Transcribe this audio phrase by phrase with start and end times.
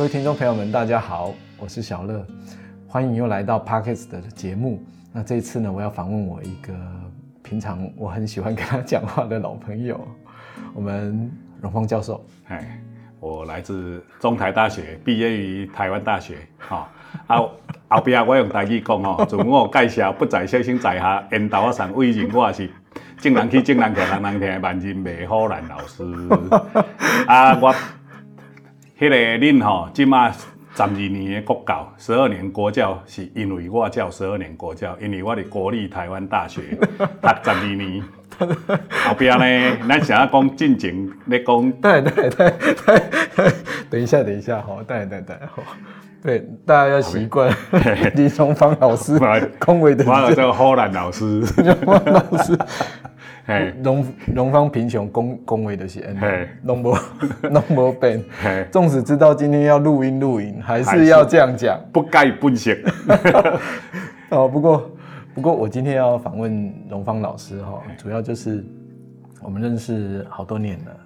[0.00, 2.26] 各位听众朋友们，大家好，我是小乐，
[2.88, 4.82] 欢迎又来到 Parkes 的节目。
[5.12, 6.72] 那这一次呢，我要访问我一个
[7.42, 10.00] 平常我很喜欢跟他讲话的老朋友，
[10.72, 11.30] 我们
[11.60, 12.24] 荣芳教授。
[12.48, 12.80] 哎，
[13.20, 16.38] 我来自中台大学，毕业于台湾大学。
[16.56, 16.88] 哈，
[17.26, 17.36] 啊，
[17.88, 22.70] 后边我用台语讲哦，自我介绍，不在小心在下，引导我上位人，我是
[23.18, 26.02] 正人去正人去，人人听，万人美好兰老师。
[27.26, 27.74] 啊，我。
[29.00, 36.60] 迄个恁吼，即马十二年的国教，十二年国教，是因为我教十二年国教，因为我伫国立台湾大学
[36.98, 38.02] 读十二年。
[38.38, 42.52] 后边呢，咱想要讲进前咧讲，对对对
[42.84, 43.52] 对，
[43.88, 45.62] 等一下等一下，好，对对对，好，
[46.22, 47.50] 对，大家要习惯
[48.14, 49.18] 李崇芳老师
[49.58, 51.40] 恭维的，我叫荷兰老师，
[51.86, 52.58] 老师。
[53.82, 56.98] 农农方贫穷，恭恭维的是恩，农博
[57.42, 58.22] 农博变。
[58.70, 62.76] 纵使知道今天要录音录音，还是要这样讲，不该不行。
[64.30, 64.90] 哦，不过
[65.34, 68.64] 不过我今天要访问荣芳老师哈，主要就是
[69.42, 70.96] 我们认识好多年了，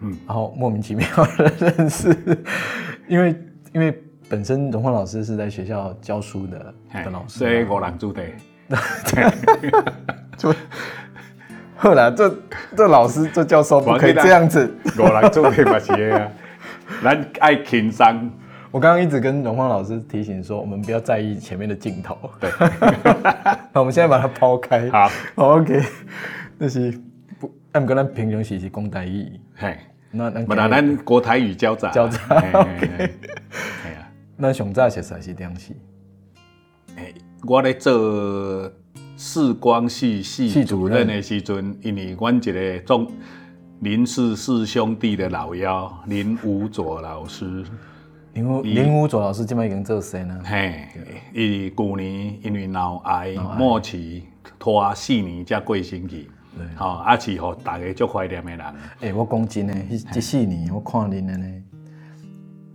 [0.00, 1.06] 嗯，然后莫名其妙
[1.38, 2.16] 的 认识，
[3.06, 3.34] 因为
[3.72, 3.96] 因为
[4.28, 8.22] 本身荣芳老师是在学校教书的的老师，所以我拦住的，
[10.36, 10.52] 就。
[11.82, 12.32] 后来，这
[12.76, 14.72] 这老师、这教授不可以这样子。
[14.96, 16.30] 我来做这把鞋啊，
[17.02, 18.30] 咱爱轻松。
[18.70, 22.16] 我刚刚一直跟荣芳老师提醒说，我们不要在意前面的镜头。
[22.38, 22.48] 对，
[23.74, 24.88] 那我们现在把它抛开。
[24.94, 25.82] 好，OK。
[26.56, 26.96] 那是
[27.40, 29.32] 不，俺跟咱平常时是讲台语。
[29.56, 29.76] 嘿，
[30.12, 31.90] 那那不然咱国台语交杂。
[31.90, 32.20] 交杂。
[32.54, 32.88] OK。
[33.50, 35.74] 系啊，那上早实在是这样子。
[36.96, 38.70] 哎，我咧做。
[39.24, 43.08] 视光系系主任的时阵，因为阮一个中
[43.78, 47.64] 林氏四兄弟的老幺林武佐老师，
[48.34, 50.42] 林武林武佐老师今麦已经做生了。
[50.42, 50.88] 嘿，
[51.32, 54.24] 伊旧年因为脑癌末期
[54.58, 56.28] 拖四年才过身去。
[56.58, 58.74] 对，好，啊是吼大家足怀念的人。
[59.02, 61.62] 哎，我讲真诶，这四年我看恁的呢，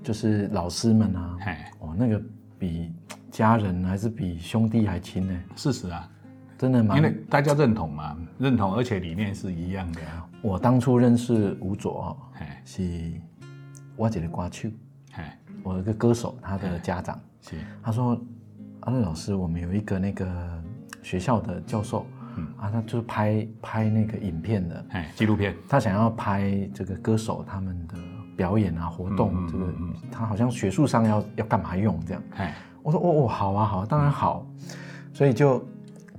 [0.02, 1.36] 就是老师们啊，
[1.80, 2.22] 哦，那个
[2.58, 2.90] 比
[3.30, 5.38] 家人还是比兄弟还亲呢。
[5.58, 6.10] 事实啊。
[6.58, 6.98] 真的吗？
[6.98, 10.02] 因为大家认同嘛，认同，而且理念是一样的。
[10.42, 12.18] 我当初认识吴佐，
[12.66, 13.12] 是
[13.96, 14.70] 我姐的瓜秋，
[15.64, 17.56] 我一个歌手，他的家长，是。
[17.84, 18.20] 他说，
[18.82, 20.64] 阿乐老师，我们有一个那个
[21.04, 22.08] 学校的教授，
[22.58, 24.86] 啊，他就是拍拍那个影片的，
[25.16, 27.96] 纪录片，他想要拍这个歌手他们的
[28.36, 29.74] 表演啊活动，这个
[30.12, 32.24] 他好像学术上要要干嘛用这样，
[32.82, 34.48] 我说哦哦好啊好啊，当然好，
[35.14, 35.64] 所以就。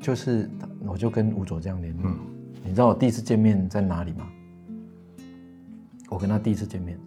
[0.00, 0.48] 就是，
[0.86, 2.10] 我就跟吴佐这样联络。
[2.64, 4.26] 你知道我第一次见面在哪里吗？
[6.08, 6.98] 我跟他第一次见面，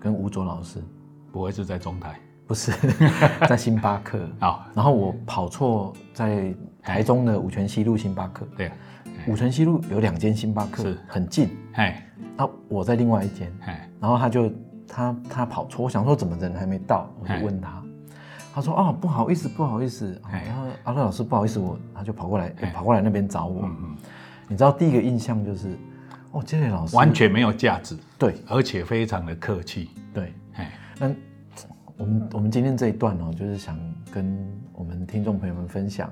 [0.00, 0.82] 跟吴佐老师，
[1.30, 2.18] 不会是在中台？
[2.46, 2.72] 不是，
[3.48, 4.26] 在星巴克。
[4.40, 8.46] 啊，然后我跑错在台中的五泉西路星巴克。
[8.56, 8.72] 对，
[9.28, 11.50] 五泉西路有两间星巴克，是很近。
[11.74, 12.04] 哎，
[12.36, 13.52] 那我在另外一间。
[13.66, 14.52] 哎，然后他就
[14.86, 17.84] 他他跑错，我想说怎么人还没到，我就问他。
[18.54, 23.62] 他说：“哦，不好意思，不好意思。”然后阿乐老师不好意思，我他就跑过来，跑过来那边找我。
[23.62, 23.96] 嗯嗯，
[24.48, 25.78] 你知道第一个印象就是，
[26.32, 30.32] 哦，这位老师完全没有价值，对，而且非常的客气，对。
[30.54, 31.14] 哎，那
[31.96, 33.78] 我们我们今天这一段哦，就是想
[34.10, 36.10] 跟我们听众朋友们分享，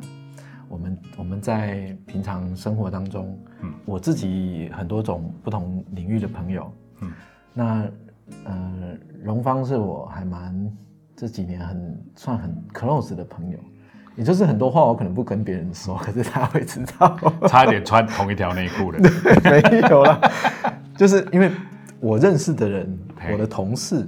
[0.68, 7.12] 我们我们在平常生活当中，嗯，我自己很多种不同领域的朋友，嗯，
[7.52, 7.88] 那
[8.44, 10.76] 呃，荣芳是我还蛮。
[11.16, 13.58] 这几年很算很 close 的朋友，
[14.16, 17.18] 也就是很多话我可能不跟别人说，可是他会知道。
[17.48, 18.98] 差点穿同一条内裤了。
[19.42, 20.20] 没有了，
[20.96, 21.50] 就是因为
[22.00, 22.98] 我认识的人，
[23.32, 24.06] 我的同事，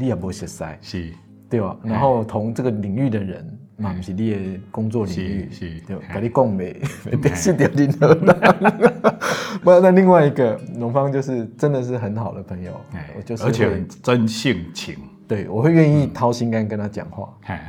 [0.00, 1.12] 你也不识塞，是，
[1.48, 1.76] 对吧？
[1.84, 6.76] 然后同这个领域的人，嘛不是你的工作领域，是，对，跟你共没，
[7.22, 8.98] 别是掉进河了。
[9.62, 12.72] 不，那另外一个农方就是真的是很好的朋友，
[13.16, 14.96] 我就是而且很真性情。
[15.28, 17.28] 对，我会愿意掏心肝跟他讲话，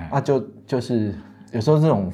[0.09, 1.13] 啊，就就是
[1.51, 2.09] 有时候这种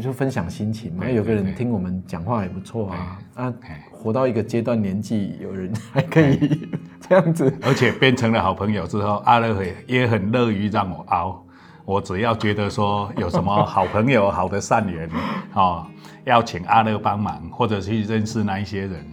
[0.00, 3.54] 就分享心情嘛，有个人听我们讲话也不错啊，啊，
[3.92, 6.66] 活到一个阶段年纪，有人还可以
[7.06, 11.44] 这样子，而且变成了好朋友之后，阿乐也也很乐于让我熬，
[11.84, 15.06] 我只要觉得说有什么好朋友、好的善缘，
[15.52, 15.86] 哦，
[16.24, 19.06] 要请阿乐帮忙，或者去认识那一些人，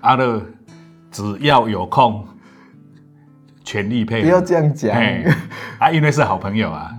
[0.00, 0.42] 阿乐
[1.12, 2.26] 只要有空。
[3.64, 4.96] 全力配合，不要这样讲。
[5.78, 5.90] 啊！
[5.90, 6.94] 因为是好朋友啊，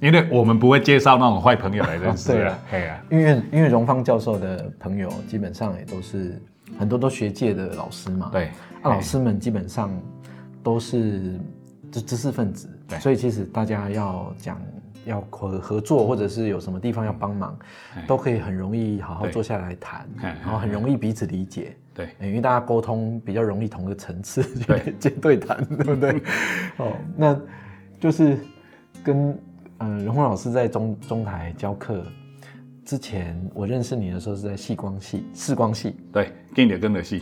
[0.00, 2.58] 因为我们不会介绍那种坏朋友来认识啊。
[2.70, 6.42] 对啊，因为因为荣芳教授的朋友基本上也都是
[6.78, 8.30] 很多都学界的老师嘛。
[8.32, 8.50] 对，
[8.82, 9.90] 那老师们基本上
[10.62, 11.38] 都是
[11.92, 12.68] 知知识分子。
[12.88, 14.60] 对，所以其实大家要讲
[15.04, 17.56] 要合合作，或者是有什么地方要帮忙，
[18.06, 21.76] 都可以很容易好好坐下来谈，嗯然后很容易彼此理解。
[21.96, 26.22] 对，因为大家沟通比较容易同个层次 对 去接对谈，对不对？
[26.76, 27.38] 哦，那
[27.98, 28.36] 就是
[29.02, 29.36] 跟
[29.78, 32.02] 呃荣宏老师在中中台教课
[32.84, 37.18] 之前，我认识你的时候是在细光系、视光系，对，跟着跟着死。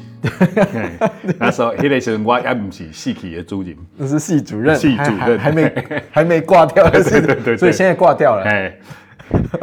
[0.73, 0.91] 嘿
[1.39, 8.77] 那时候迄个时候我也不是死去的主人，那是系主任，系主任还还还没还没挂掉，对对对对所以现在挂掉了，哎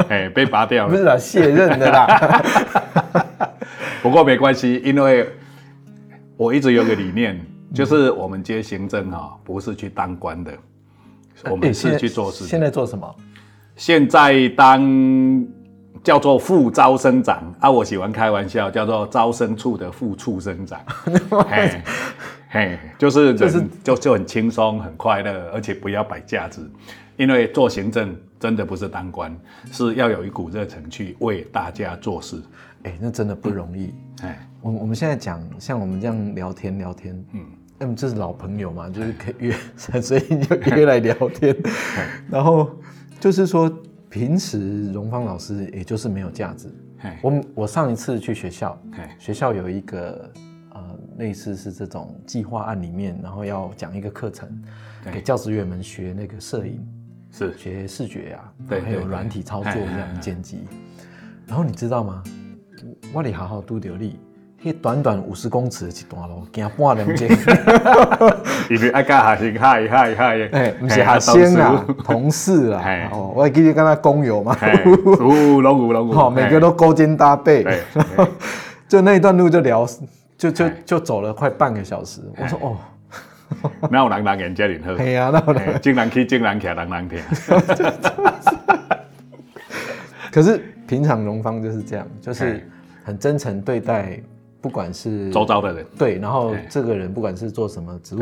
[0.09, 0.89] 哎，被拔掉了。
[0.89, 3.00] 不是啦，卸任的啦。
[4.01, 5.29] 不过没关系，因为
[6.35, 7.39] 我一直有个理念，
[7.73, 10.51] 就是我们接行政哈，不是去当官的，
[11.49, 12.49] 我们是去做事的。
[12.49, 13.15] 现在做什么？
[13.75, 15.45] 现在当
[16.03, 20.79] 叫做副招生长啊，我喜欢开玩笑，叫做招生处的副畜生长。
[21.47, 21.81] 嘿，
[22.49, 26.67] 嘿，就是人就就很轻松、很快乐，而且不要摆架子，
[27.17, 29.35] 因为做行政真的不是当官，
[29.71, 32.41] 是要有一股热忱去为大家做事。
[32.83, 33.93] 哎，那真的不容易。
[34.23, 37.45] 哎，我我们现在讲，像我们这样聊天聊天，嗯，
[37.77, 39.55] 那么，这是老朋友嘛，就是可以约，
[40.01, 41.55] 所以就约来聊天。
[42.29, 42.69] 然后
[43.19, 43.71] 就是说，
[44.09, 46.67] 平时荣芳老师也就是没有价值。
[46.99, 48.79] 嘿，我我上一次去学校，
[49.17, 50.31] 学校有一个
[50.73, 54.49] 呃类似是这种计划案里面，然后要讲一个课程，
[55.11, 56.87] 给教职员们学那个摄影，
[57.31, 60.59] 是学视觉啊，对还有软体操作这样剪辑。
[61.47, 62.23] 然后你知道吗？
[63.13, 64.19] 我里好好拄着你，
[64.63, 67.27] 迄短短五十公尺的一段路，行半点钟。
[68.69, 73.09] 因为爱甲学生嗨嗨嗨，哎， 不是学生啊，同事啊。
[73.11, 77.65] 哦，我还记得跟他工友嘛，哎，有拢有拢有，好， 每个都勾肩搭背。
[78.87, 79.87] 就那一段路就聊，
[80.37, 82.21] 就就哎就走了快半个小时。
[82.37, 82.77] 我说哦，
[83.89, 84.95] 哪有人人言遮尔好？
[84.97, 87.19] 嘿呀，那我嘿正人去，正人徛，人人听。
[90.31, 92.69] 可是平常荣芳就是这样，就是
[93.01, 94.21] 很真诚对待，
[94.59, 96.65] 不管是周遭的人，对，然后嘿。
[96.69, 98.21] 这个人不管是做什么职务，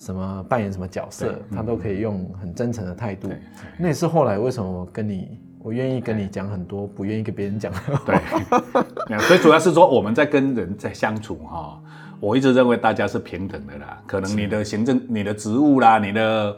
[0.00, 3.30] 什么扮演什么角色他都可以用很真诚的态度。
[3.78, 7.72] 那也是后来为什么我跟你，我愿意跟你讲很多，不愿意跟别人讲。
[8.04, 8.18] 对，
[9.22, 11.80] 所以主要是说我们在跟人在相处哈，
[12.18, 14.02] 我一直认为大家是平等的啦。
[14.08, 16.56] 可能你的行政、你的职务啦、你的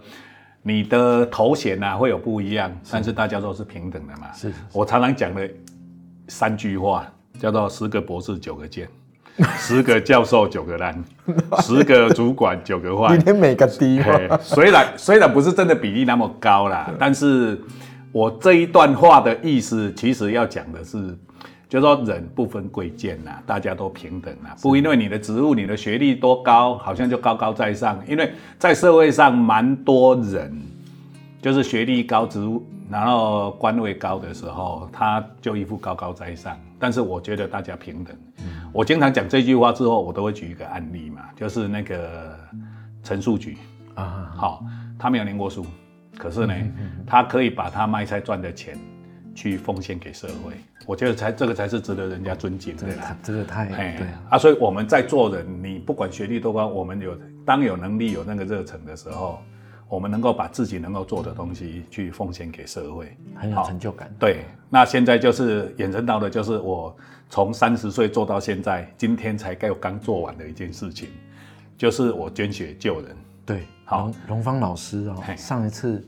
[0.66, 4.32] 你的头衔呐会有不一样，但是大家都是平等的嘛。
[4.32, 5.48] 是是我常常讲的
[6.28, 7.06] 三句话，
[7.38, 8.88] 叫做十个博士九个贱，
[9.58, 11.04] 十个教授九个烂，
[11.60, 13.20] 十个主管九个坏今。
[13.26, 14.00] 天每个低
[14.40, 17.60] 虽然虽然不是真的比例那么高啦，但是
[18.10, 21.14] 我这一段话的意思，其实要讲的是，
[21.74, 30.56] 就是说人不分贵贱呐，大家都平等啊，不因为你的职务、你的学历多高，好像就高高在上，因为在社会上蛮多人。
[31.42, 36.56] 就是学历高、职务，然后官位高的时候，他就一副高高在上。
[36.78, 38.16] 但是我觉得大家平等。
[38.72, 42.38] 我经常讲这句话之后，我都会举一个案例嘛，就是那个
[43.02, 43.58] 陈树菊，
[43.94, 44.64] 啊，好，
[44.96, 45.66] 他没有念过书，
[46.16, 46.54] 可是呢，
[47.04, 48.78] 他可以把他卖菜赚的钱
[49.34, 50.54] 去奉献给社会，
[50.86, 52.86] 我觉得才这个才是值得人家尊敬的。
[52.96, 53.66] 啦这个太。
[53.66, 59.38] 对啊，啊，所以我们在做人，你不管学历多高，我们有当有能力、有那个热忱的时候，
[59.88, 64.10] 我们能够把自己能够做的东西去奉献给社会，很有成就感。
[64.18, 66.96] 对，那现在就是衍生到的，就是我
[67.28, 71.08] 从三十岁做到现在，今天才刚刚做完的一件事情，
[71.76, 73.16] 就是我捐血救人。
[73.44, 74.06] 对，好。
[74.06, 76.06] 荣荣芳老师哦，上一次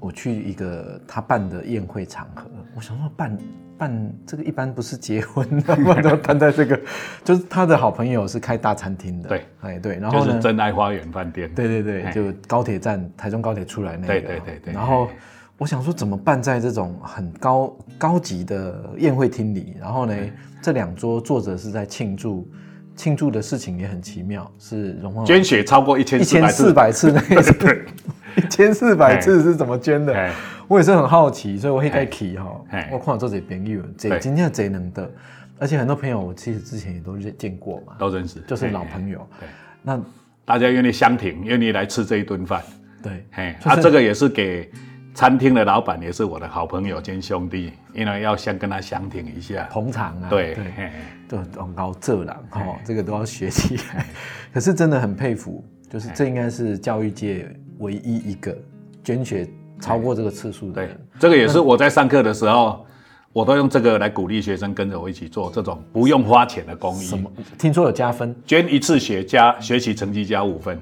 [0.00, 3.38] 我我去一个他办的宴会场合，我想说办
[3.78, 6.80] 办这个一般不是结婚，他们都办在这个，
[7.22, 10.26] 就是他的好朋友是开大餐厅的，对，哎对，然后呢？
[10.26, 11.48] 就是，真爱花园饭店。
[11.54, 15.08] 对对对，就高铁站台中高铁出来那个，对对对对然后
[15.56, 20.14] 我想说怎么办在这种很高高级的宴会厅里，然后呢，
[20.60, 22.50] 这两桌坐着是在庆祝。
[22.96, 27.54] 庆祝的事情也很奇妙，是荣芳老师捐血超过一千一千四百次那一次，
[28.36, 30.32] 一 千四百次是怎么捐的哎？
[30.68, 32.88] 我也是很好奇，所以我会该提哈哎。
[32.92, 35.10] 我看到这些朋友，这对今天贼能的，
[35.58, 38.84] 而且很多朋友我其实之前也都认见过嘛，都认识，就是老。
[38.84, 39.26] 朋友。
[39.38, 39.48] 对，
[39.82, 40.00] 那
[40.44, 42.62] 大家愿意相挺，愿意来吃这一顿饭。
[43.02, 44.70] 对，嘿，啊，就是这个也是给
[45.14, 49.68] 餐厅的老板，也是我的好朋友兼兄弟，因为要先跟他相挺一下。
[49.70, 50.90] 捧场啊，对，对，嘿
[51.28, 54.04] 都很高这了哈，这个都要学起来。
[54.52, 57.48] 可是真的很佩服，就是这应该是教育界
[57.80, 58.56] 唯一一个
[59.04, 59.46] 捐血
[59.80, 62.86] 超过这个次数的对人。，这个也是我在上课的时候，
[63.32, 67.06] 我都用这个来鼓励学生跟着我一起做这种不用花钱的公益。
[67.06, 67.30] 什么？
[67.58, 68.34] 听说有加分？
[68.46, 70.78] 捐一次血加学习成绩加五分，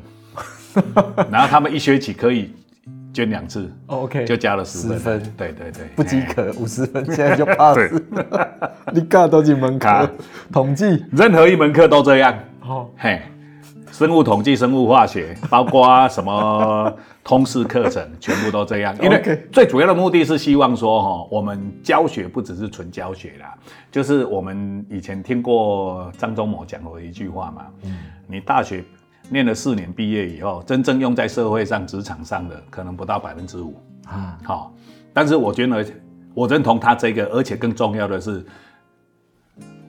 [1.31, 2.53] 然后他们一学期可以
[3.13, 4.99] 捐两次，OK，就加了十分。
[4.99, 8.73] 十分对对对，不及哎格五十分，现在就 pass 了。
[8.93, 10.13] 你干多几门卡卡，
[10.53, 12.35] 统计任何一门课都这样。
[12.63, 13.23] 哦，嘿，
[13.99, 18.97] 生物统计、生物化学，包括什么通识课程，全部都这样。
[19.03, 23.53] 因为最主要的目的是希望说，哈，我们教学不只是纯教学啦，
[23.91, 27.67] 就是我们以前听过张忠谋讲过一句话嘛，
[28.29, 28.85] 你大学
[29.29, 33.83] 念了四年，毕业以后，真正用在社会上、职场上的，可能不到百分之五。
[34.07, 34.73] 啊，好，
[35.13, 35.85] 但是我觉得
[36.35, 38.47] 我认同他这个，而且更重要的是，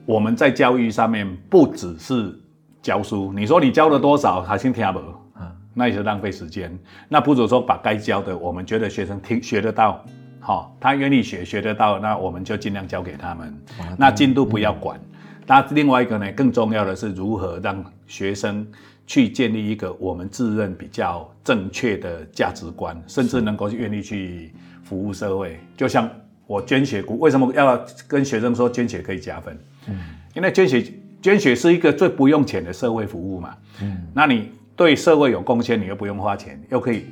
[0.04, 2.36] 我们在教育上面不只是
[2.82, 3.32] 教书。
[3.34, 4.98] 你说你教了多少，还先听不？
[5.38, 6.76] 啊那也是浪费时间。
[7.08, 10.04] 那不如说把该教的，我们觉得学生听学得到，
[10.40, 13.56] 好、他愿意学学得到，那我们就尽量教给他们。
[13.96, 15.00] 那进度不要管。
[15.46, 18.66] 那另外一个呢，更重要的是如何让学生
[19.06, 25.58] 去建立一个我们自认比较正确的价值观，甚至能够愿意去服务社会。
[25.76, 26.08] 就像
[26.46, 29.58] 我捐血股，为什么要跟学生说捐血可以加分？
[29.88, 29.98] 嗯，
[30.34, 30.84] 因为捐血
[31.22, 33.56] 捐血是一个最不用钱的社会服务嘛。
[33.82, 37.06] 嗯，那你对社会有贡献，你又不用花钱，又可以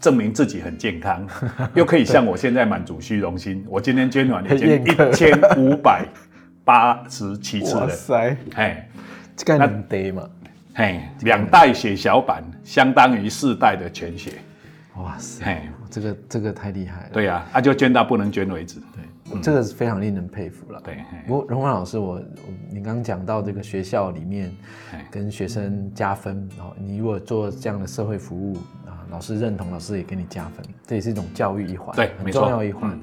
[0.00, 1.26] 证明自己很健康，
[1.74, 3.64] 又可以像我现在满足虚荣心。
[3.68, 6.04] 我今天捐完已经 一千五百
[6.64, 8.76] 八十七次哇了，塞，嘿，
[9.36, 10.28] 这个能得嘛？
[10.74, 14.32] 嘿，两代血小板相当于四代的全血，
[14.96, 17.10] 哇塞，嘿，这个这个太厉害了。
[17.12, 18.80] 对呀、啊，就捐到不能捐为止。
[18.94, 19.04] 对，
[19.42, 20.80] 这个是非常令人佩服了。
[20.84, 21.18] 对，嘿。
[21.26, 22.22] 不过荣华老师，我我
[22.70, 24.54] 你刚刚讲到这个学校里面
[25.10, 32.90] 跟学生加分，然后你如果做这样的社会服务啊，老师认同，老师也给你加分，这也是一种教育一环，很对很重要一环。
[32.92, 33.00] 嗯。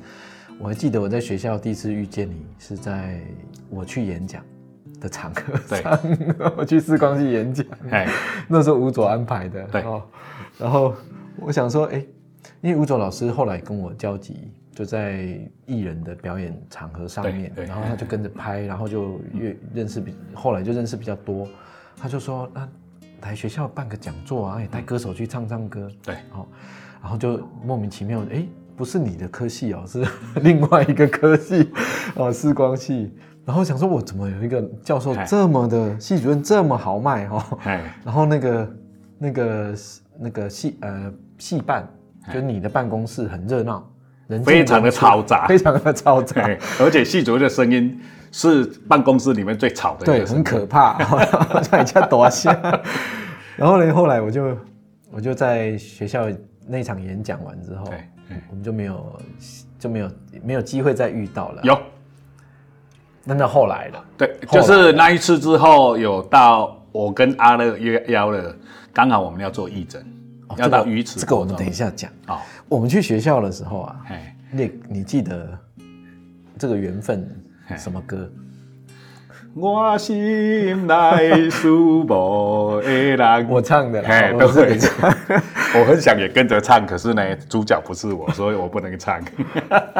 [0.59, 3.19] 我还记得我在学校第一次遇见你是在
[3.67, 4.43] 我去演讲
[4.99, 5.81] 的场合对。
[5.81, 5.99] 上，
[6.55, 8.05] 我去四光去演讲，嘿，
[8.47, 9.81] 那时候吴佐安排的，对。
[9.81, 10.03] 哦，
[10.59, 10.93] 然后
[11.37, 12.05] 我想说，哎，
[12.61, 21.47] 因为吴佐老师后来跟我交集，就在艺人的表演场合上面，然后他就跟着拍， 然后就越认识比，后来就认识比较多，
[21.97, 22.67] 他就说，那
[23.21, 26.47] 来学校办个讲座啊，也带歌手去唱唱歌，对，哦，
[27.01, 30.03] 然后就莫名其妙，哎，不是你的科系哦，是
[30.41, 31.69] 另外一个科系，
[32.15, 33.13] 哦，视光系。
[33.43, 37.57] 然后想说，我怎么有一个教授这么的系主任这么豪迈哈、哦？
[37.59, 38.75] 嘿，然后那个
[39.17, 39.75] 那个
[40.19, 41.87] 那个系呃系办，
[42.31, 43.90] 就你的办公室很热闹，
[44.31, 45.45] 人非常的嘈杂。
[45.51, 47.99] 非常的嘈杂，而且系主的声音
[48.31, 50.97] 是办公室里面最吵的一对，很可怕，
[51.69, 52.51] 让人家躲下。
[53.57, 54.57] 然后呢，后来我就
[55.11, 56.27] 我就在学校
[56.67, 58.03] 那场演讲完之后对，
[58.49, 59.21] 我们就没有
[59.77, 60.11] 就没有
[60.43, 61.61] 没有机会再遇到了。
[61.63, 61.77] 有。
[63.23, 68.55] 那那后来了，对，就是那一次之后，有到我跟阿乐约邀了，
[68.91, 70.01] 刚好我们要做义诊，
[70.47, 72.09] 哦要到鱼池这个我们等一下讲。
[72.25, 74.01] 好，我们去学校的时候啊，
[74.49, 75.59] 那，你你记得
[76.57, 77.29] 这个缘分
[77.77, 78.31] 什么歌？
[79.53, 85.13] 我心内思无的人，我唱的啦，嘿，我是你唱。
[85.81, 89.21] 我很想也跟着唱，可是呢，主角不是我，所以我不能唱。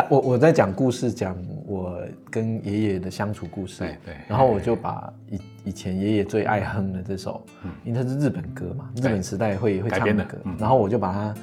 [0.09, 1.35] 我我在讲故事，讲
[1.67, 3.79] 我跟爷爷的相处故事。
[3.79, 7.45] 对对然后我就把以以前爷爷最爱哼的这首，
[7.83, 10.55] 因为它是日本歌嘛，日本时代会会唱的歌嗯。
[10.57, 11.35] 然后我就把它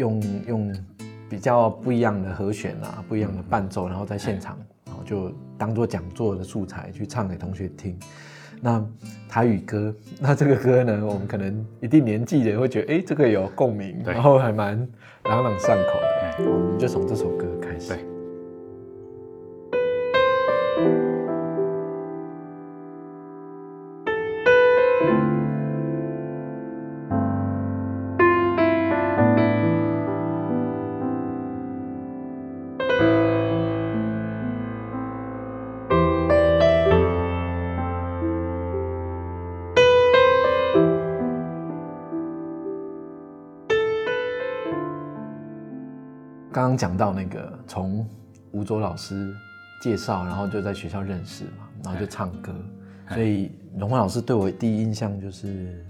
[0.00, 0.74] 用用
[1.28, 7.96] 比较不一样的和弦啊，不一样的伴奏，然后在现场，然后就当做讲座的素材去唱给同学听。
[8.62, 8.84] 那
[9.28, 14.76] 台语歌，那这个歌呢，我们可能一定年纪的人会觉得，哎，这个有共鸣，然后还蛮
[15.24, 16.50] 朗朗上口的。
[16.50, 17.94] 我们就从这首歌开始。
[17.94, 18.09] 对
[46.80, 48.08] 讲到那个从
[48.52, 49.36] 吴卓老师
[49.82, 52.54] 介绍，然后就在学校认识嘛，然后就唱歌，
[53.10, 55.84] 所以荣焕老师对我第一印象就是，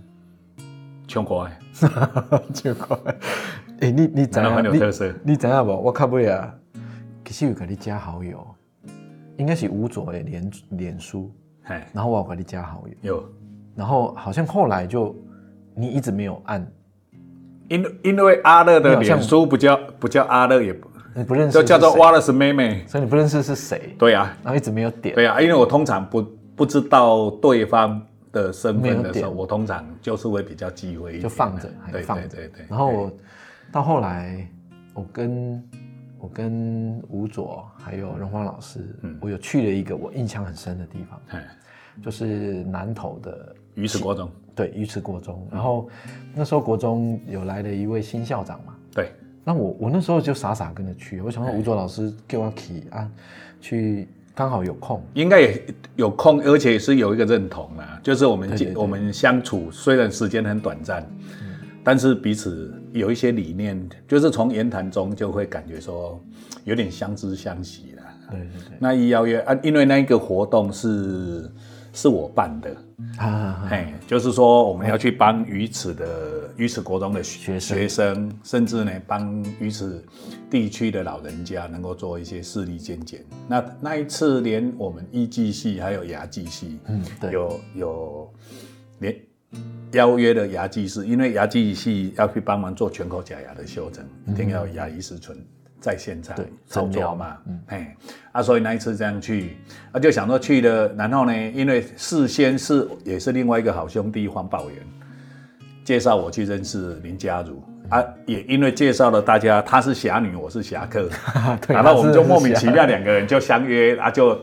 [1.06, 1.48] 唱歌
[1.80, 2.98] 的，就快，
[3.82, 4.52] 哎、你你怎样？
[4.52, 5.14] 很有特色。
[5.22, 5.70] 你怎样不？
[5.70, 6.52] 我靠尾啊，
[7.24, 8.44] 其实有给你加好友，
[9.36, 11.32] 应该是吴卓的脸脸书，
[11.62, 13.24] 嘿，然后我有给你加好友，有，
[13.76, 15.14] 然后好像后来就
[15.72, 16.66] 你一直没有按，
[17.70, 22.84] 因因为阿乐的脸书不叫不叫阿乐，也不你不认识，就叫做，Wallace 妹妹。
[22.86, 26.22] 所以你不认识是谁，对啊，然后一直没有点，对啊，因为我通常不
[26.56, 32.66] 不知道对方的身份的时候，我通常就是会比较忌讳，就放着，对放对对。
[32.68, 33.08] 然后
[33.70, 34.48] 到后来，
[34.92, 35.62] 我跟
[36.18, 39.16] 我跟吴佐还有荣华老师，嗯。
[39.20, 41.20] 我有去了一个我印象很深的地方，
[42.02, 45.46] 就是南投的鱼池国中，对鱼池国中。
[45.50, 45.88] 然后
[46.34, 49.12] 那时候国中有来了一位新校长嘛，对。
[49.42, 53.10] 那我我那时候就傻傻跟着去，我想到吴卓老师给我提啊，
[53.58, 55.64] 去刚好有空，应该也
[55.96, 61.04] 有空，而且是有一个认同啊，就是我们我们相处虽然时间很短暂，
[61.82, 66.22] 但是彼此有一些理念，就是从言谈中就会感觉说
[66.64, 68.02] 有点相知相惜了。
[68.30, 68.76] 对对对。
[68.78, 71.50] 那一邀约啊，因为那一个活动是。
[71.92, 72.76] 是我办的，
[73.18, 80.04] 啊哎，就是说我们要去帮鱼池的鱼池国中的学学生，甚至呢帮鱼池
[80.48, 83.24] 地区的老人家能够做一些视力健检。
[83.48, 88.34] 那那一次连我们医技系还有牙技系，嗯，对，有有
[89.00, 89.16] 连
[89.92, 95.36] 邀约的牙技师，因为牙技系要去帮忙做全口假牙的修整，一定要有牙医师存。
[95.80, 97.96] 在现场操作嘛，哎，
[98.32, 99.56] 啊，所以那一次这样去，
[99.92, 104.78] 啊，就想说去了，然后呢，因为事先是也是另外一个好兄弟黄宝元
[105.82, 111.08] 介绍我去认识林家如，啊，也因为介绍了大家，她是侠女，我是侠客，
[111.66, 114.38] 然后我们就莫名其妙两个人就相约，啊，就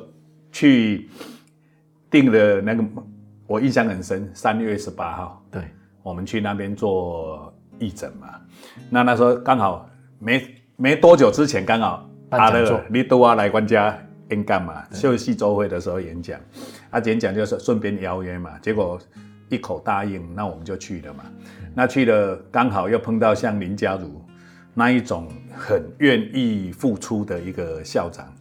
[0.51, 1.07] 去
[2.09, 2.83] 定了那个，
[3.45, 5.61] 我印象很深，三月十八号，对，
[6.01, 8.27] 我们去那边做义诊嘛，
[8.89, 10.56] 那那时候刚好没。
[10.79, 13.97] 没多久之前，刚好阿乐你都要来关家
[14.29, 16.39] 演讲嘛，休息周会的时候演讲，
[16.91, 18.99] 啊演讲就是顺便邀约嘛，结果
[19.49, 21.23] 一口答应，那我们就去了嘛。
[21.73, 24.23] 那去了刚好又碰到像林家如
[24.75, 28.31] 那一种很愿意付出的一个校长，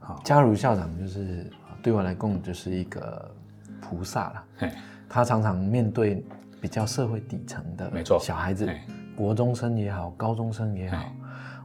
[0.00, 1.46] 好，嘉如校长就是
[1.82, 3.30] 对我来讲就是一个
[3.82, 4.70] 菩萨了，
[5.10, 6.24] 他常常面对
[6.58, 8.18] 比较社会底层的没错。
[8.18, 8.66] 小孩子，
[9.14, 11.04] 国中生也好，高中生也好。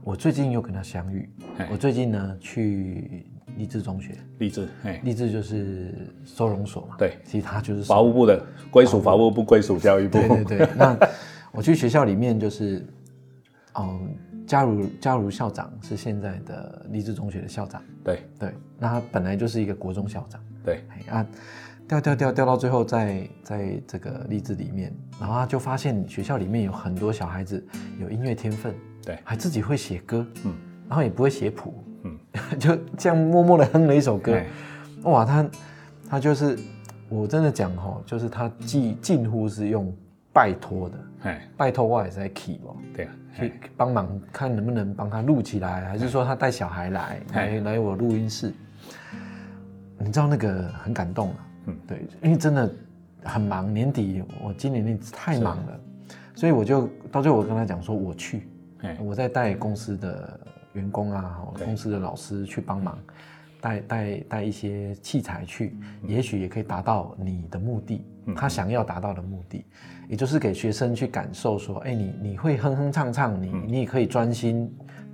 [0.07, 1.29] 我最近又跟他相遇。
[1.69, 3.25] 我最近呢去
[3.57, 4.69] 励志中学，励志，
[5.03, 5.93] 励志就是
[6.23, 6.95] 收容所嘛。
[6.97, 8.41] 对，其实他就是法务部的，
[8.71, 10.17] 归属法务部，归属教育部。
[10.19, 10.69] 对对对。
[10.77, 10.97] 那
[11.51, 12.87] 我去学校里面就是，
[13.77, 14.15] 嗯，
[14.47, 17.83] 加如加如校长是现在的励志中学的校长。
[18.01, 18.53] 对对。
[18.79, 20.41] 那他本来就是一个国中校长。
[20.63, 20.85] 对。
[21.09, 21.27] 啊，
[21.85, 27.61] 调调调调到最后，在在这个励志里面，然后他就发现学校里面有很多小孩子
[27.99, 28.73] 有音乐天分。
[29.07, 30.53] 对，还自己会写歌，嗯，
[30.89, 32.19] 然后也不会写谱，嗯，
[32.59, 34.37] 就这样默默的哼了一首歌，
[35.03, 35.49] 哇，他
[36.09, 36.59] 他就是，
[37.07, 39.89] 我真的讲哈，就是他近近乎是用
[40.33, 48.53] 拜托的，哎，拜托我也在 key 哦，对啊，去帮忙看能不能帮他录起来，还是说他带小孩来来来我录音室，
[49.99, 52.69] 你知道那个很感动啊，嗯，对，因为真的
[53.23, 55.79] 很忙，年底我今年年太忙了，
[56.35, 58.49] 所以我就到最后我跟他讲说我去。
[58.99, 60.39] 我在带公司的
[60.73, 62.97] 员工啊，公司的老师去帮忙，
[63.59, 69.65] 带带带一些器材去，也许也可以达到你的目的，他想要达到的目的，
[70.07, 74.71] 也就是给学生去感受说，哎，你你会哼哼唱唱，你你也可以专心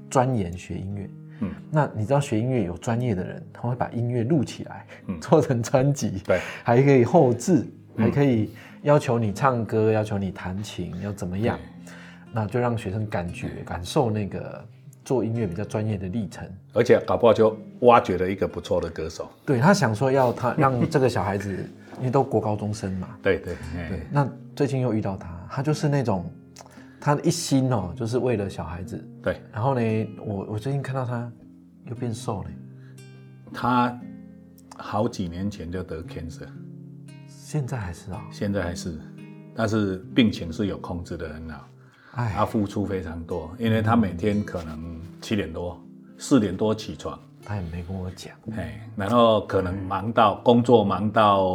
[0.09, 1.09] 钻研学音乐。
[1.39, 4.85] 嗯，那你知道学音乐有专业的人，他会把音乐录起来，
[5.19, 7.65] 做成专辑，对，还可以后置，
[7.97, 8.51] 还可以
[8.83, 11.57] 要求你唱歌，要求你弹琴，要怎么样？
[12.33, 14.65] 那就让学生感觉、感受那个
[15.05, 19.29] 做音乐比较专业的历程，而且搞不好就挖掘了一个不错的歌手。
[19.45, 21.55] 对他想说要他让这个小孩子，
[21.99, 23.15] 因为都国高中生嘛。
[23.21, 23.55] 对对
[23.89, 24.01] 对。
[24.11, 26.29] 那最近又遇到他，他就是那种，
[26.99, 29.07] 他一心哦，就是为了小孩子。
[29.21, 29.39] 对。
[29.51, 31.31] 然后呢，我我最近看到他
[31.85, 32.49] 又变瘦了。
[33.53, 33.95] 他
[34.75, 36.47] 好几年前就得 cancer，
[37.27, 38.25] 现在还是啊？
[38.31, 38.97] 现在还是，
[39.53, 41.67] 但是病情是有控制的很好。
[42.15, 45.81] 他付出非常多，因为他每天可能七点多、
[46.17, 48.31] 四点多起床，他也没跟我讲。
[48.55, 51.47] 哎，然后可能忙到工作忙到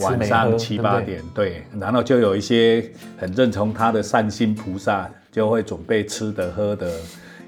[0.00, 6.92] 晚上七八点，对，然后就有一些很认同他的善心菩萨，就会准备吃的喝的。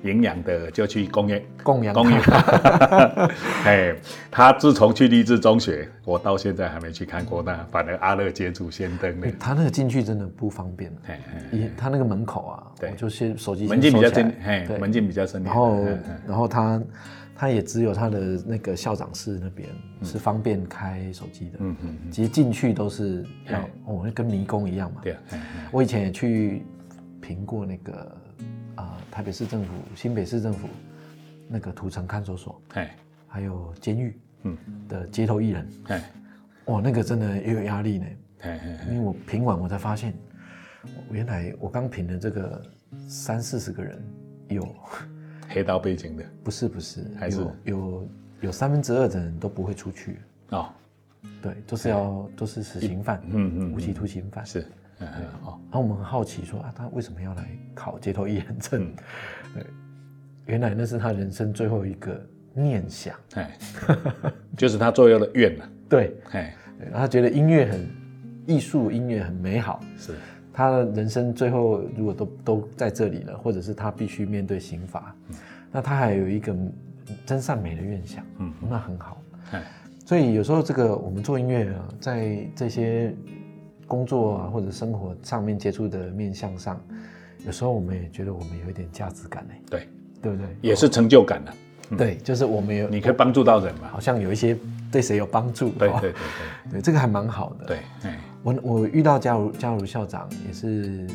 [0.03, 1.95] 营养的就去供养供养。
[1.95, 2.21] 供养，
[3.65, 3.95] 哎，
[4.31, 9.27] 他自从去励志中学，我到现在还没去看过那，反而阿乐接祖先登呢。
[9.39, 11.21] 他那个进去真的不方便，哎
[11.53, 15.43] 哎，他那个门口啊，对，就先手机门禁比较深，哎，门禁比较深。
[15.43, 15.85] 然后
[16.27, 16.83] 然后他
[17.37, 19.69] 他也只有他的那个校长室那边
[20.03, 25.01] 是方便开手机的，嗯嗯，其实进去都是要哦，跟迷宫一样嘛。
[25.03, 25.17] 对，
[25.71, 26.65] 我以前也去
[27.21, 28.17] 评过那个。
[28.83, 30.69] 啊，台北市政府、新北市政府
[31.49, 32.95] 那个土城看守所，哎，
[33.29, 34.57] 还有监狱，嗯，
[34.89, 36.11] 的街头艺人，哎，
[36.67, 38.07] 哇，那个真的也有压力呢。
[38.89, 40.13] 因为我评完我才发现，
[41.13, 42.61] 原来我刚评的这个
[43.09, 44.03] 三四十个人
[44.49, 44.67] 有
[45.49, 48.09] 黑道背景的，不是不是，还是有
[48.41, 50.19] 有三分之二的人都不会出去。
[50.51, 50.69] 哦。
[51.41, 54.45] 对，都是要都是死刑犯，嗯嗯，无期徒刑犯。
[54.45, 54.67] 是，
[55.07, 55.25] 对。
[55.45, 55.59] 哦。
[55.71, 58.93] 然后我们很好奇说啊，他为什么要来考街头艺人证？
[59.55, 59.67] 对，
[60.47, 62.21] 原来那是他人生最后一个
[62.55, 63.57] 念想，哎，
[64.57, 65.69] 就是他最后的愿了。
[65.89, 66.57] 对，哎，
[66.93, 68.03] 他觉得音乐很。
[68.45, 70.15] 艺术音乐很美好，是。
[70.53, 75.15] 他的人生最后如果都都在这里了，或者是他必须面对刑罚，
[75.71, 76.53] 那他还有一个
[77.25, 79.23] 真善美的愿想，嗯，那很好。
[80.05, 83.15] 所以有时候这个我们做音乐啊，在这些
[83.93, 86.81] 工作啊或者生活上面接触的面向上，
[87.45, 89.53] 有时候我们也觉得我们有一点价值感呢。
[89.69, 89.87] 对，
[90.23, 90.47] 对不对？
[90.63, 91.53] 也是成就感的。
[91.95, 94.57] 对，就是我们有，你可以帮助到人嘛，好像有一些
[94.91, 95.69] 对谁有帮助。
[95.73, 97.67] 对对对对，对这个还蛮好的。
[97.67, 97.81] 对，
[98.43, 101.07] 我我遇到嘉如嘉如校长也是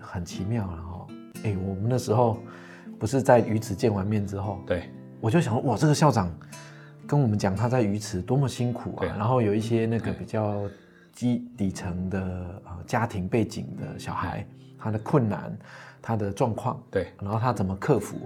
[0.00, 1.06] 很奇妙然后。
[1.44, 2.36] 哎，我们那时候
[2.98, 6.28] 不是在鱼池见完面之后，对，我就想哇，这个校长
[7.06, 10.62] 跟我们讲他在鱼池多么辛苦啊，然后有一些那个比较
[11.14, 12.20] 基底层的
[12.66, 14.46] 呃家庭背景的小孩，
[14.76, 15.56] 他的困难，
[16.02, 18.16] 他的状况，对，然后他怎么克服。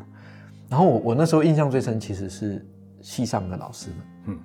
[0.68, 2.66] 然后我我那时候印象最深其实是
[3.00, 3.96] 系上的老师们，
[4.26, 4.38] 嗯，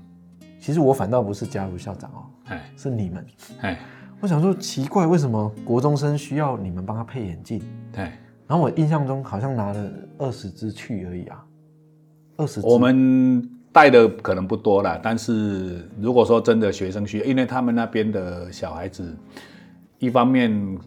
[0.59, 3.25] 其实我反倒不是加入校长哦，哎，是你们，
[3.61, 3.79] 哎，
[4.19, 7.61] 我想说奇怪，为什么国中生需要你们帮他配眼镜？
[7.91, 8.03] 对，
[8.47, 11.45] 然后我印象中好像拿了二十支去而已啊，
[12.37, 19.17] 二十，我们带的可能不多了，但是如果说真的学生需要，因为他们那边的小孩子，
[19.97, 20.77] 一方面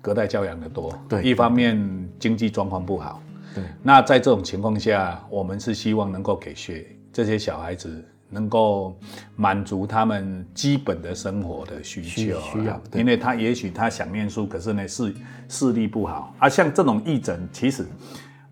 [0.00, 1.76] 隔代教养的多，对，一方面
[2.20, 3.20] 经济状况不好。
[3.52, 8.96] 对，那在这种情况下，我们是希望能够给学这些小孩子能够
[9.34, 15.12] 满足他们基本的生活的需求，需要，因为他也许他想念书，可是呢视
[15.48, 16.48] 视力不好啊。
[16.48, 17.84] 像这种义诊，其实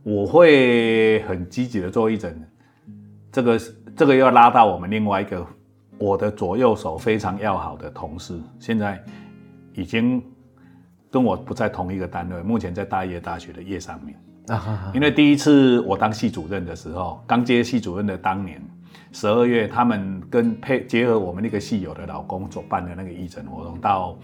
[0.03, 2.45] 我会很积极的做义诊，
[3.31, 3.61] 这个
[3.97, 5.47] 这个要拉到我们另外一个
[5.99, 9.03] 我的左右手非常要好的同事，现在
[9.75, 10.23] 已经
[11.11, 14.15] 跟我不在同一个单位，目前在大业大学的叶尚明。
[14.95, 18.59] 因为第一次我当系主任的时候，刚接系主任的当年
[19.13, 24.19] 十二月，他们跟配结合我们那个系友的老公所办的那个义诊活动，到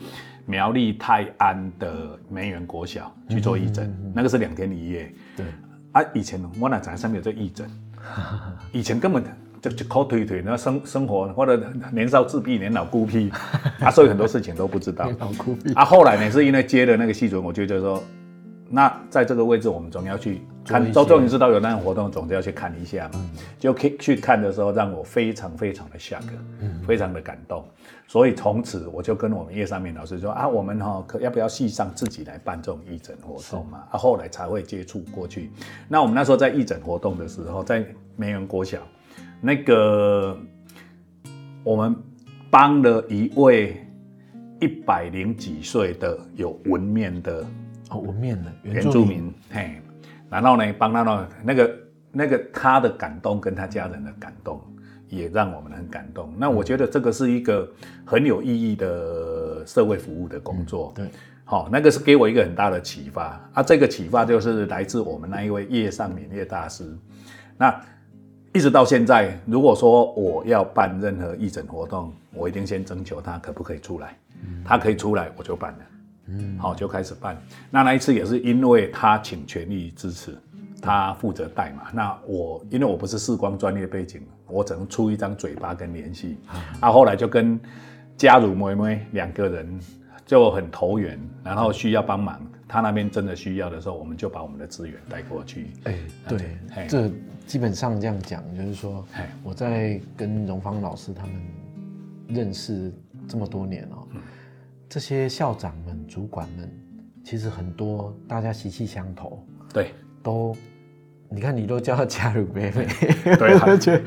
[0.47, 5.13] 苗栗泰安的梅园国小去做义诊，那个是两天一夜。
[5.37, 5.47] 对
[5.93, 7.69] 啊，以前我哪在上面有这义诊，
[8.73, 9.23] 以前根本
[9.61, 11.63] 就就靠腿腿，那生生活或者
[11.93, 13.31] 年少自闭、年老孤僻，
[13.81, 15.05] 啊，所以很多事情都不知道。
[15.07, 18.03] 年老孤僻啊，后来呢，是因为接了那个戏准，我就觉得说。
[18.71, 20.93] 那在这个位置，我们总要去看。
[20.93, 23.31] 周终于知道有那样活动，总是要去看一下嘛。
[23.59, 26.33] 就可以去看的时候，让我非常非常的下课，
[26.87, 27.65] 非常的感动。
[28.07, 33.85] 所以从此我就跟我们叶上明老师说啊，我们哈可要不要系上自己来办这种义诊活动嘛？
[33.91, 35.51] 啊，后来才会接触过去。
[35.89, 37.85] 那我们那时候在义诊活动的时候，在
[38.17, 38.79] 梅园国小，
[39.41, 40.39] 那个
[41.63, 41.97] 我们
[42.51, 43.83] 帮了一位
[44.61, 47.45] 一百零几岁的有纹面的
[47.91, 47.99] 哦。
[48.01, 49.81] 纹面的原住民，嘿，
[50.35, 51.77] 然后呢，帮他呢，那个
[52.11, 54.61] 那个他的感动跟他家人的感动，
[55.09, 56.35] 也让我们很感动。
[56.37, 57.69] 那我觉得这个是一个
[58.05, 60.93] 很有意义的社会服务的工作。
[60.97, 61.09] 对，
[61.45, 63.63] 好，那个是给我一个很大的启发啊。
[63.63, 66.85] 这个启发就是来自我们那一位叶尚敏叶大师。
[67.57, 67.81] 那
[68.53, 74.19] 一直到现在，如果说我要办任何义诊活动，我一定先征求他可不可以出来。
[74.65, 75.79] 他可以出来，我就办了。
[76.27, 77.41] 嗯，好，就开始办。
[77.71, 80.37] 那那一次也是因为他请全力支持，
[80.81, 81.85] 他负责带嘛。
[81.93, 86.39] 那我因为我不是视光专业背景，我只能出一张嘴巴跟联系。
[86.81, 87.61] 啊，后来就跟
[88.17, 89.79] 嘉如妹妹两个人
[90.25, 95.67] 就很投缘，然后需要帮忙，他那边真的需要的时候，我们就把我们的资源带过去。
[95.85, 96.57] 哎，对，
[96.89, 97.11] 这
[97.47, 99.05] 基本上这样讲，就是说，
[99.43, 101.35] 我在跟荣芳老师他们
[102.29, 102.91] 认识
[103.29, 104.07] 这么多年哦。
[104.95, 106.71] 这些校长们、主管们，
[107.25, 110.57] 其实很多大家息息相投，对，都，
[111.29, 112.87] 你看你都叫他加入妹妹，
[113.37, 113.59] 对，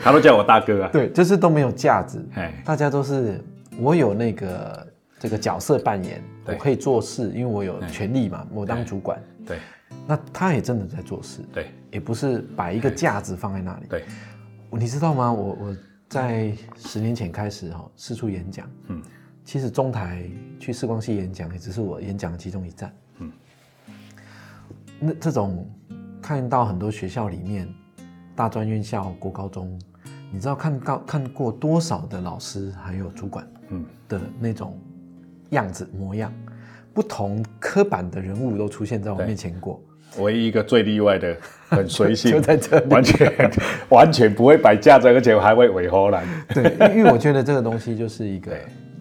[0.02, 2.26] 他都叫我大哥啊，对，就是都没有价值，
[2.64, 3.44] 大家都是
[3.78, 4.88] 我有那个
[5.20, 9.60] 这个角色扮演，我可以做事，因为我有权利嘛，我当主管，对，
[10.08, 14.06] 那他也真的在做事，对，也不是把一个架子放在那里，对，
[14.72, 15.34] 你知道吗？
[15.34, 19.04] 我我在十年前开始哈四处演讲，嗯。
[19.48, 20.30] 其实中台
[20.60, 22.94] 去视光系演讲也只是我演讲的其中一站。
[23.20, 23.32] 嗯，
[25.00, 25.66] 那这种
[26.22, 27.66] 看到很多学校里面
[28.36, 29.80] 大专院校、国高中，
[30.34, 34.78] 你知道看到看过多少的老师还有主管嗯的那种
[35.52, 36.30] 样子模样，
[36.94, 39.82] 不同刻板的人物都出现在我面前过。
[40.20, 41.38] 唯一一个最例外的，
[41.70, 43.52] 很随性， 就在这里，完全
[43.88, 46.26] 完全不会摆架子，而且还会尾荷兰。
[46.50, 48.52] 对，因为我觉得这个东西就是一个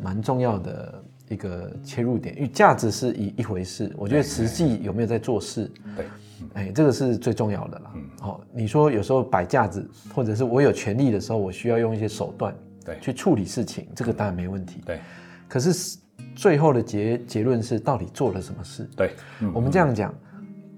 [0.02, 6.06] 蛮重要的一个切入点，因为价值是一一回事，我觉得实际有没有在做事，对，
[6.54, 7.92] 哎，这个是最重要的啦。
[8.20, 12.54] 好，你说有时候摆架子，或者是我有权利的时候，我需要用一些手段，
[12.84, 14.80] 对，去处理事情，这个当然没问题。
[14.84, 15.00] 对，
[15.48, 15.98] 可是
[16.34, 18.88] 最后的结结论是，到底做了什么事？
[18.96, 19.14] 对，
[19.54, 20.14] 我们这样讲。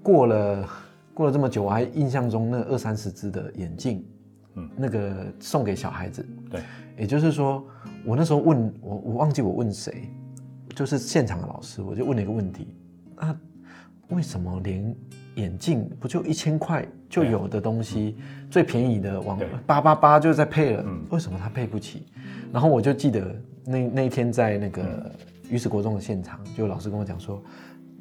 [0.01, 0.69] 过了
[1.13, 4.03] 过了这么久，我还印象中那二三十只的眼镜，
[4.55, 6.61] 嗯，那个送给小孩子，对，
[6.97, 7.63] 也就是说，
[8.05, 10.09] 我那时候问我，我忘记我问谁，
[10.75, 12.67] 就是现场的老师，我就问了一个问题，
[13.15, 13.35] 啊，
[14.09, 14.95] 为什么连
[15.35, 18.17] 眼镜不就一千块就有的东西，
[18.49, 22.05] 最便宜的往八八八就在配了，为什么他配不起？
[22.51, 23.35] 然后我就记得
[23.65, 25.11] 那那一天在那个
[25.49, 27.41] 鱼池国中的现场，就老师跟我讲说。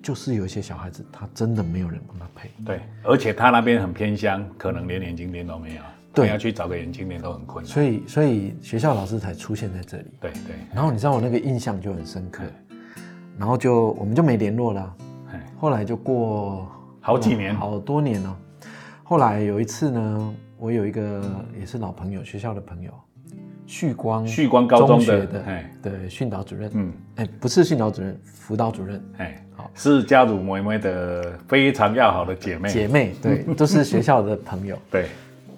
[0.00, 2.48] 就是有一些小孩子，他真的没有人帮他配。
[2.64, 5.82] 对，而且他那边很偏乡，可能连眼镜店都没有。
[6.22, 7.72] 对，要去找个眼镜店都很困难。
[7.72, 10.04] 所以，所以学校老师才出现在这里。
[10.20, 10.56] 对对。
[10.74, 12.42] 然后你知道我那个印象就很深刻，
[13.38, 14.96] 然后就我们就没联络了。
[15.60, 18.36] 后来就过好几年，好多年了。
[19.02, 21.22] 后来有一次呢，我有一个
[21.58, 22.92] 也是老朋友，学校的朋友。
[23.66, 25.26] 旭光旭光高中的
[25.82, 35.06] 对训导主任，嗯，哎，不是训导主任，辅导主任，哎，好，是家族妹妹的非常要好的姐妹，姐妹，对， 都是学校的朋友，对。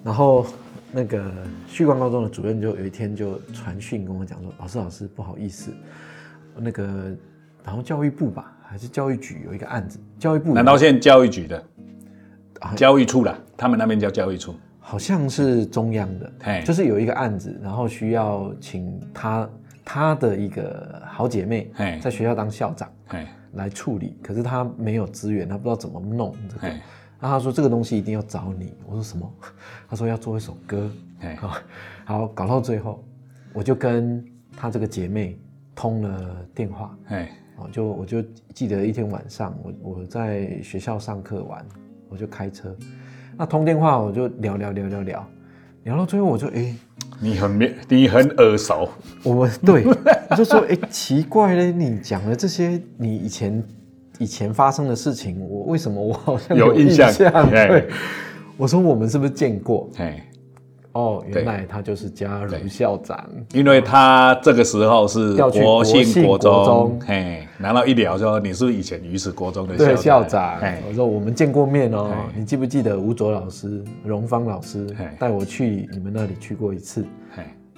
[0.03, 0.45] 然后
[0.91, 1.31] 那个
[1.67, 5.71] 旭光高中的主任就有一天就传讯跟我讲说，老师老师不好意思，
[6.57, 7.15] 那个
[7.63, 11.63] 然后教育部吧，还是教育局有一个案子，教育部难道现在教育局的，
[12.75, 14.55] 教育处了，他们那边叫教育处。
[14.83, 19.49] 好像是中央的，就是有一个案子，然后需要请他
[19.85, 22.91] 他的一个好姐妹在学校当校长
[23.53, 26.73] 来处理，可是他没有资源，他不知道怎么弄这个，
[27.21, 29.31] 然后他说这个东西一定要找你，我说什么？
[29.87, 30.89] 他说要做一首歌，
[31.39, 31.57] 好，
[32.03, 33.01] 好搞到最后，
[33.53, 34.25] 我就跟
[34.57, 35.39] 他这个姐妹
[35.75, 38.23] 通了电话，哎，哦，就我就
[38.55, 41.63] 记得一天晚上，我我在学校上课完，
[42.09, 42.75] 我就开车。
[43.37, 45.27] 那通电话我就聊聊聊聊聊，
[45.83, 46.75] 聊到最后我就哎，
[47.19, 48.89] 你很面，你很耳熟。
[49.23, 49.85] 我们对，
[50.29, 53.63] 我就说哎，奇怪嘞，你讲的这些你以前
[54.21, 57.11] 以前发生的事情，我为什么我好像有印象？
[57.49, 57.87] 对，
[58.55, 59.89] 我说我们是不是见过？
[59.97, 60.27] 哎。
[60.93, 70.59] 哦，原来他就是加入校长，因为他这个时候是国信国中，嘿，然后一聊说你是不是以前鱼池国中的对校长？
[70.89, 74.85] 我说我们见过面哦，你记不记得吴卓老师、荣芳老师
[75.17, 77.05] 带我去你们那里去过一次？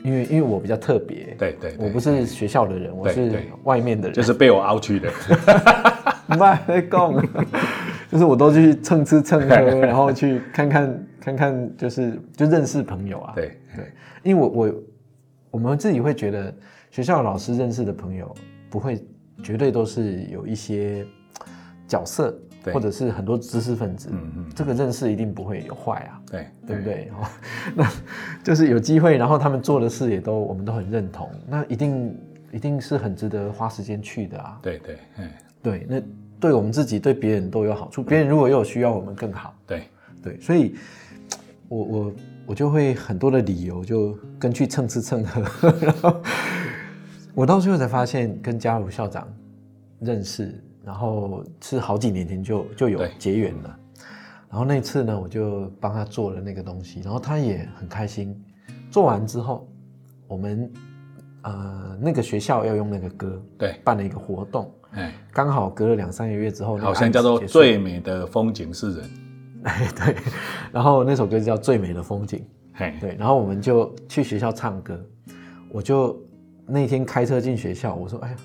[0.03, 3.31] 因为因为我比较特别，对对，我不是学校的人，我是
[3.63, 5.09] 外面的人，就是被我凹去的。
[6.39, 7.13] 卖在讲，
[8.11, 13.33] 就是我都去蹭吃蹭喝， 然后去看看看看，就是就认识朋友啊。
[13.35, 13.85] 对对，
[14.23, 14.73] 因为我我
[15.51, 16.53] 我们自己会觉得，
[16.91, 18.33] 学校老师认识的朋友
[18.69, 19.03] 不会
[19.43, 21.05] 绝对都是有一些
[21.87, 22.37] 角色，
[22.71, 24.09] 或者是很多知识分子。
[24.11, 26.21] 嗯嗯，这个认识一定不会有坏啊。
[26.29, 27.11] 对对不对？
[27.13, 27.27] 哦，
[27.75, 27.91] 那
[28.43, 32.17] 就是有机会，然后他们做的事也都我们都很认同，那一定
[32.51, 34.59] 一定是很值得花时间去的啊。
[34.61, 35.29] 对对，嗯。
[35.61, 36.01] 对，那
[36.43, 38.03] 对我们自己、对别人都有好处。
[38.03, 39.55] 别人如果有需要，我们更好。
[39.65, 39.87] 对
[40.21, 40.75] 对，所以，
[41.69, 42.13] 我我
[42.47, 45.71] 我就会很多的理由，就跟去蹭吃蹭喝。
[45.79, 46.21] 然 后
[47.33, 49.25] 我到最后才发现，跟嘉鲁校长
[50.01, 53.79] 认识，然后是好几年前就就有结缘了。
[54.49, 58.37] 然后那次呢，我就帮他做了那个东西，然后他也很开心。
[58.91, 59.65] 做完之后，
[60.27, 60.69] 我们
[61.43, 64.69] 呃那个学校要用那个歌，对，办了一个活动。
[64.95, 69.03] 哎，刚好隔了两三个月之后，好像叫做《最美的风景是人》。
[69.63, 70.15] 哎，对，
[70.71, 72.39] 然后那首歌叫《最美的风景》。
[72.73, 74.99] 嘿，对，然后我们就去学校唱歌。
[75.71, 76.19] 我就
[76.67, 78.35] 那天开车进学校，我说：“哎呀，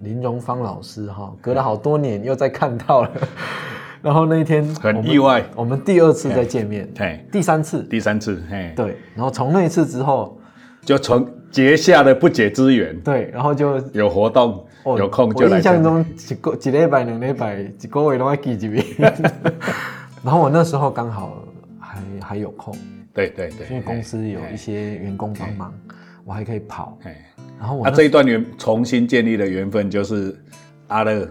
[0.00, 3.10] 林荣芳老师哈，隔了好多年又再看到了。
[4.02, 10.38] ”然后那一天很意外，我们第二次再见面，对，第三次，第三次，嘿，对，然后从那一次之后，
[10.82, 13.00] 就从结下了不解之缘。
[13.00, 14.66] 对，然后就有活动。
[14.84, 15.56] 有空就来。
[15.56, 18.84] 印象中一个一礼拜两礼拜一个月都要记一遍。
[20.22, 21.44] 然后我那时候刚好
[21.78, 22.74] 还还有空，
[23.12, 25.72] 对对对，因为公司有一些员工帮忙，
[26.24, 26.98] 我还可以跑。
[27.58, 30.34] 然后我这一段缘重新建立的缘分，就是
[30.88, 31.28] 阿乐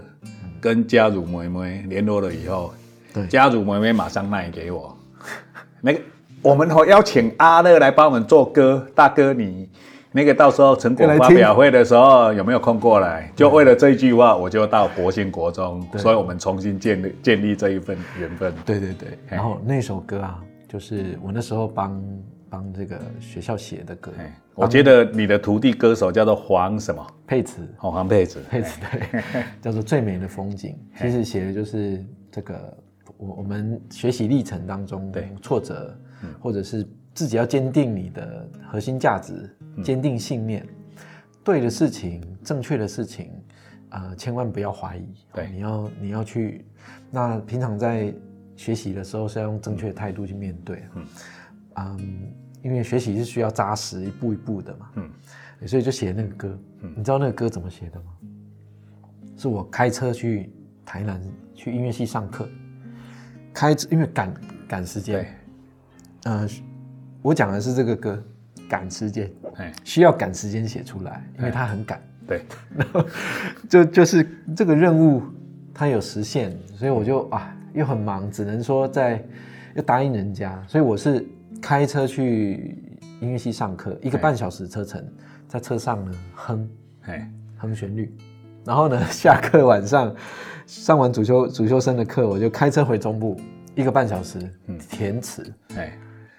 [0.61, 2.73] 跟家乳妹妹联络了以后，
[3.29, 4.95] 嘉如妹妹马上卖给我。
[5.81, 5.99] 那个
[6.41, 9.69] 我们邀请阿乐来帮我们做歌，大哥你。
[10.15, 13.31] 那个到时候成果发表会的时候有没有空过来？
[13.35, 18.53] 就为了这一句话，我就到博兴国中，所以我们重新建立建立这一份缘分。
[18.63, 22.03] 对对对，然后那首歌啊，就是我那时候帮
[22.47, 24.11] 帮这个学校写的歌。
[24.53, 27.03] 我觉得你的徒弟歌手叫做黄什么？
[27.25, 29.23] 佩慈，黄佩慈，佩慈对，
[29.63, 30.77] 叫做最美的风景。
[30.99, 32.77] 其实写的就是这个
[33.17, 35.27] 我我们学习历程当中对。
[35.41, 35.97] 挫折，
[36.39, 36.87] 或者是。
[37.15, 39.47] 自己要坚定你的核心价值，
[39.81, 40.67] 坚定信念，
[41.43, 43.31] 对的事情、正确的事情，
[43.89, 45.07] 啊，千万不要怀疑。
[45.33, 46.65] 对，你要你要去。
[47.09, 48.13] 那平常在
[48.55, 50.83] 学习的时候是要用正确的态度去面对。
[50.95, 51.07] 嗯，
[51.75, 52.31] 嗯，
[52.61, 54.89] 因为学习是需要扎实，一步一步的嘛。
[54.95, 55.09] 嗯，
[55.67, 56.59] 所以就写那个歌。
[56.81, 58.11] 嗯，你知道那个歌怎么写的吗？
[59.37, 60.51] 是我开车去
[60.85, 61.21] 台南
[61.55, 62.47] 去音乐系上课，
[63.53, 64.33] 开因为赶
[64.67, 65.15] 赶时间。
[65.15, 66.47] 对，呃。
[67.21, 68.21] 我讲的是这个歌，
[68.73, 69.29] 赶时间，
[69.83, 72.01] 需要赶时间写出来，因为他很赶。
[72.25, 72.41] 对，
[72.75, 73.05] 然 后
[73.69, 75.21] 就就是这个任务，
[75.75, 79.23] 它有实现，所以我就啊，又很忙，只能说在
[79.75, 81.23] 要答应人家，所以我是
[81.61, 82.75] 开车去
[83.21, 85.05] 音乐系上课，一个半小时车程，
[85.47, 86.67] 在车上呢哼，
[87.01, 88.11] 哎，哼旋律，
[88.65, 90.15] 然后呢 下课晚上
[90.65, 93.39] 上完主修主修生的课，我就开车回中部，
[93.75, 94.39] 一个半小时
[94.89, 95.95] 填词，哎。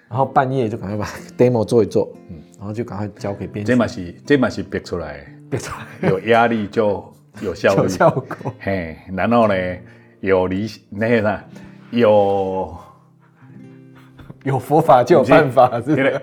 [0.09, 3.71] 然后半夜就赶快把 demo 做一做，嗯，然后就赶快交给编辑。
[3.71, 7.03] 这嘛是这嘛是逼出来，逼出来有压力就
[7.41, 8.53] 有效率，效果。
[8.59, 9.55] 嘿，然后呢
[10.21, 11.43] 有理那个啥，
[11.91, 12.77] 有
[14.43, 16.21] 有佛法就有办法，是的，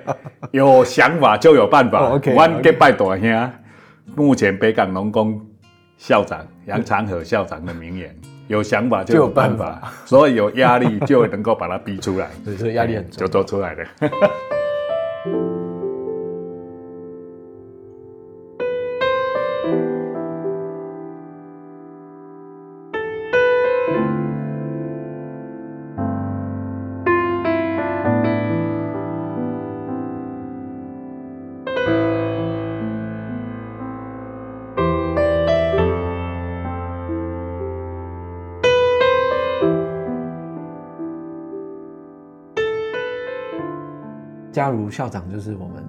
[0.53, 2.11] 有想法就有办法。
[2.11, 3.51] OK，我给拜大兄，
[4.15, 5.45] 目前北港农工
[5.97, 8.17] 校长杨长和校长的名言。
[8.53, 13.83] 有想法就有办法，所以有压力就能够把它逼出来， 所以压力很就做出来的。
[44.63, 45.85] 加如校长就是我们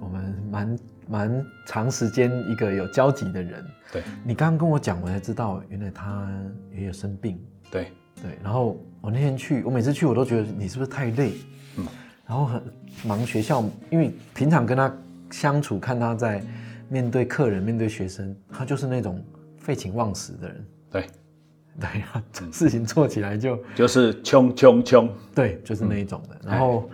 [0.00, 3.64] 我们蛮蛮长时间一个有交集的人。
[3.92, 6.28] 对，你刚刚跟我讲，我才知道原来他
[6.72, 7.40] 也有生病。
[7.70, 11.34] 对对，然后我那天去，我每次去我都觉得你是不是太累？
[11.76, 11.86] 嗯，
[12.26, 12.60] 然后很
[13.04, 14.92] 忙学校，因为平常跟他
[15.30, 16.42] 相处，看他在
[16.88, 19.24] 面对客人、面对学生，他就是那种
[19.56, 20.66] 废寝忘食的人。
[20.90, 21.06] 对
[21.78, 26.36] 对啊，事情做起来就就是冲冲冲，对，就是那一种的。
[26.44, 26.90] 然后。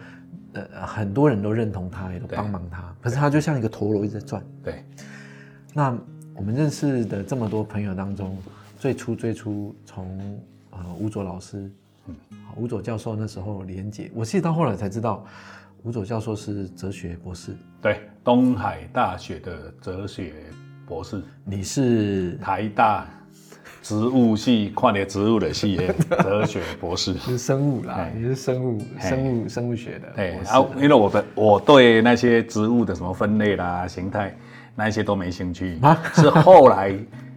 [0.54, 2.94] 呃，很多人都认同他，也都帮忙他。
[3.00, 4.42] 可是他就像一个陀螺一直在转。
[4.62, 4.84] 对。
[5.74, 5.96] 那
[6.34, 8.36] 我们认识的这么多朋友当中，
[8.78, 10.40] 最初最初从
[10.70, 11.70] 呃吴佐老师，
[12.06, 12.14] 嗯，
[12.56, 15.24] 吴佐教授那时候连接，我记得到后来才知道，
[15.82, 17.56] 吴佐教授是哲学博士。
[17.80, 20.34] 对，东海大学的哲学
[20.86, 21.22] 博士。
[21.44, 23.06] 你是台大。
[23.82, 25.76] 植物系跨年植物的系
[26.22, 30.08] 哲学博士 是生物啦，也是生物生物生物学的。
[30.14, 34.34] 对，然后因为我的我对那些植物的什么分类啦、形态
[34.74, 35.80] 那一些都没兴趣，
[36.14, 36.94] 是后来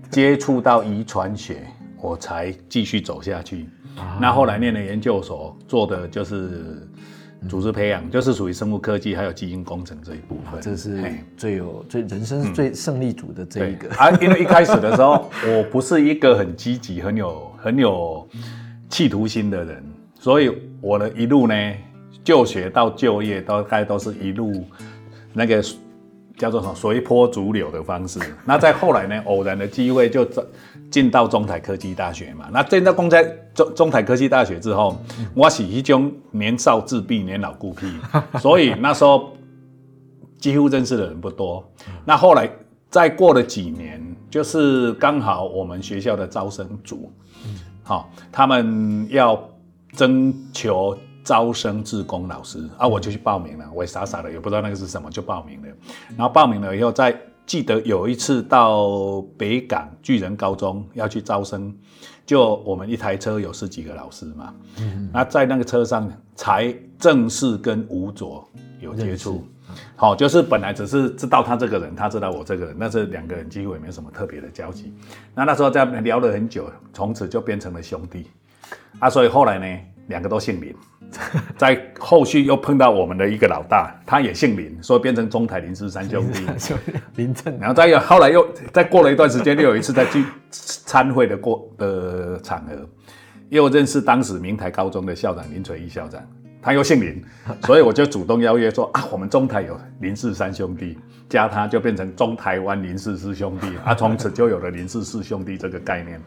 [0.10, 1.66] 接触到遗传学，
[2.00, 3.68] 我才继续走下去。
[4.22, 6.88] 那后来念了研究所，做的就是。
[7.48, 11.04] 组织培养就是属于生物科技还有基因工程这一部分，这是
[11.38, 13.90] 最有最人生最胜利组的这一个。
[13.96, 18.28] 啊，因为一开始的时候， 我不是一个很积极、很有很有
[18.90, 19.84] 企图心的人，
[20.20, 21.74] 所以我的一路呢，
[22.24, 24.66] 就学到就业，大概都是一路
[25.34, 25.64] 那个。
[26.38, 28.20] 叫做什么随波逐流的方式。
[28.44, 30.28] 那在后来呢，偶然的机会就
[30.90, 32.50] 进到中台科技大学嘛。
[32.52, 33.24] 那进到公在
[33.54, 34.98] 中中台科技大学之后，
[35.34, 37.88] 我是一种年少自闭、年老孤僻，
[38.40, 39.32] 所以那时候
[40.38, 41.64] 几乎认识的人不多。
[42.06, 42.50] 那后来
[42.90, 47.12] 再过了几年，就是刚好我们学校的招生组，
[47.84, 49.50] 好，他们要
[49.94, 50.98] 征求。
[51.26, 53.66] 招生志工老师啊，我就去报名了。
[53.74, 55.68] 我也傻傻的，也不知道那个是什么，就报名了。
[56.10, 61.74] 然后报名了以后，再记得有一次到北港巨人高中要去招生，
[62.26, 64.54] 就我们一台车有十几个老师嘛。
[64.80, 65.10] 嗯。
[65.14, 68.48] 那在那个车上才正式跟吴佐
[68.80, 69.46] 有接触。
[69.96, 74.94] 好，就是本来只是知道他这个人，他知道我这个人，但是两个人几乎也没什么特别的交集。
[75.34, 78.28] 那那时候在聊了很久，从此就变成了兄弟。
[79.00, 80.74] 啊，所以后来呢，两个都姓林。
[81.58, 86.46] 在后续又碰到我们的一个老大，他也姓林，所以变成中台林氏三兄弟。
[87.16, 92.74] 林正，然后再有后来又再过了一段时间，又有一次在去 参会的过的场合，
[93.50, 96.22] 又认识当时明台高中的校长林垂义校长，
[96.62, 97.24] 他又姓林，
[97.64, 100.98] 所以我就主动邀约说啊，我们中台有林氏三兄弟，
[101.30, 106.20] 加他就变成中台湾林氏四兄弟，啊，从此就有了林氏四兄弟这个概念。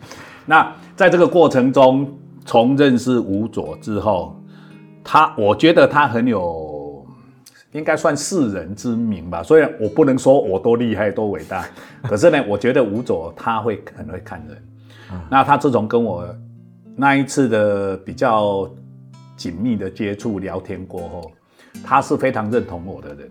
[0.46, 2.10] 那在这个过程中，
[2.46, 4.34] 从认识吴佐之后。
[5.10, 7.06] 他，我觉得他很有，
[7.72, 9.42] 应该算世人之名吧。
[9.42, 11.64] 虽然我不能说我多厉害、多伟大，
[12.04, 14.62] 可是呢，我觉得吴佐他会很会看人。
[15.30, 16.28] 那他自从跟我
[16.94, 18.70] 那一次的比较
[19.34, 21.32] 紧密的接触、聊天过后，
[21.82, 23.30] 他是非常认同我的人。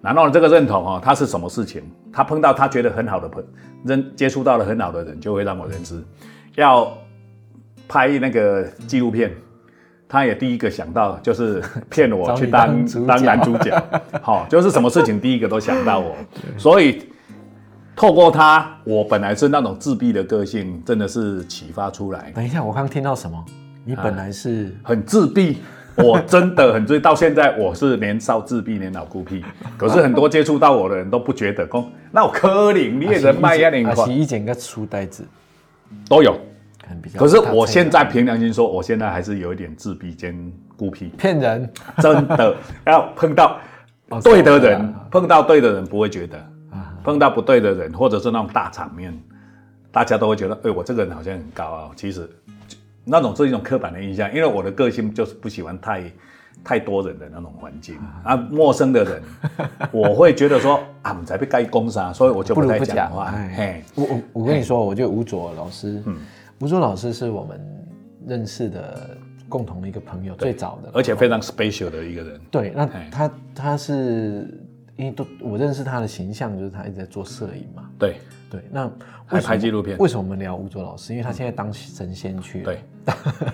[0.00, 1.82] 然后这个认同哦，他是什么事情？
[2.12, 3.44] 他碰到他觉得很好的朋，
[3.84, 6.00] 认接触到了很好的人，就会让我认知。
[6.54, 6.96] 要
[7.88, 9.32] 拍那个纪录片。
[10.08, 13.82] 他也第一个想到就是 骗我去当当男主角，
[14.22, 16.14] 好，就是什么事情第一个都想到我，
[16.56, 17.02] 所以
[17.96, 22.30] 透过他，我本来是那种自闭的个性，真的是启发出来。
[22.34, 23.44] 等一下，我刚听到什么？
[23.84, 25.58] 你本来是很自闭，
[25.96, 29.44] 我真的很自，到现在我是年少自闭，年老孤僻。
[29.76, 35.24] 可是很多接触到我的人都不觉得，公那我柯林，你也人脉呀，你洗衣剪个书呆子
[36.08, 36.36] 都有。
[37.16, 41.08] 可是我现在凭良心说，我现在还是有一点自闭兼孤僻。
[41.18, 41.68] 骗人，
[41.98, 42.54] 真的
[42.86, 43.58] 要碰到
[44.22, 46.38] 对的人，碰到对的人不会觉得，
[47.02, 49.12] 碰到不对的人，或者是那种大场面，
[49.90, 51.92] 大家都会觉得，哎，我这个人好像很高傲。
[51.96, 52.28] 其实
[53.04, 56.12] 那种是一种刻板的印象，因为我的个性就是不喜欢太
[56.62, 59.22] 太多人的那种环境啊，陌生的人，
[59.90, 63.34] 我会觉得说啊，我们才被盖攻杀，所以我就不太讲话。
[63.56, 66.16] 嘿，我我我跟你说，我就吴卓老师，嗯。
[66.60, 67.60] 吴卓老师是我们
[68.26, 69.16] 认识的
[69.48, 72.40] 共同的一个朋友，最早的，而且非常 special 的一个人。
[72.50, 74.58] 对，那他他是
[74.96, 77.90] 因为都我认识他的形象，就是他一直在做摄影嘛。
[77.98, 78.16] 对
[78.50, 78.90] 对，那
[79.26, 79.98] 还拍纪录片。
[79.98, 81.12] 为什么我们聊吴卓老师？
[81.12, 82.64] 因为他现在当神仙去了。
[82.64, 82.78] 对。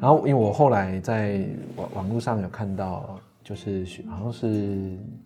[0.00, 1.44] 然后，因为我后来在
[1.74, 4.96] 网网络上有看到，就是好像是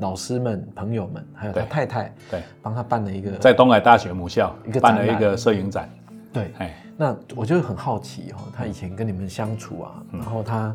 [0.00, 5.88] 老师们、朋友们，还有他太太，对，帮他办了一个在东海大学母校一个办了一个摄影展。
[6.32, 10.74] 对，哎，那我就很好奇哦，他以前跟你们相处啊，然后他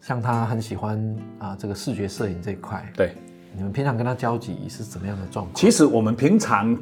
[0.00, 3.14] 像他很喜欢啊这个视觉摄影这一块，对，
[3.54, 5.54] 你们平常跟他交集是怎么样的状况？
[5.54, 6.74] 其实我们平常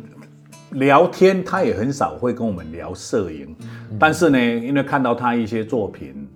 [0.73, 3.57] 聊天，他也很少会跟我们聊摄影，
[3.99, 6.29] 但是呢，因为看到他一些作品，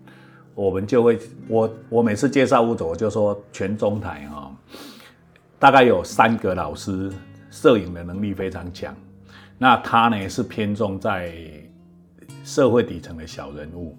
[0.54, 4.50] 我们就会我我每次介绍吴总，我就说全中台啊。
[5.58, 7.10] 大概有三个老师，
[7.50, 8.94] 摄影的能力非常强。
[9.58, 11.34] 那他呢是偏重在
[12.44, 13.98] 社会底层的小人物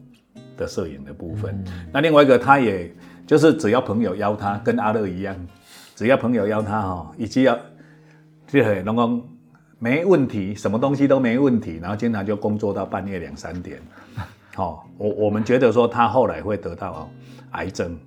[0.56, 1.62] 的摄影的部分。
[1.92, 2.90] 那另外一个，他也
[3.28, 5.36] 就是只要朋友邀他，跟阿乐一样，
[5.96, 7.60] 只要朋友邀他哈，以及要
[8.48, 9.22] 就很能够
[9.80, 13.82] 没问题，什么东西都没问题，然后经常就工作到半夜两三点。
[14.56, 17.10] 好，我我们觉得说他后来会得到
[17.52, 18.00] 癌症。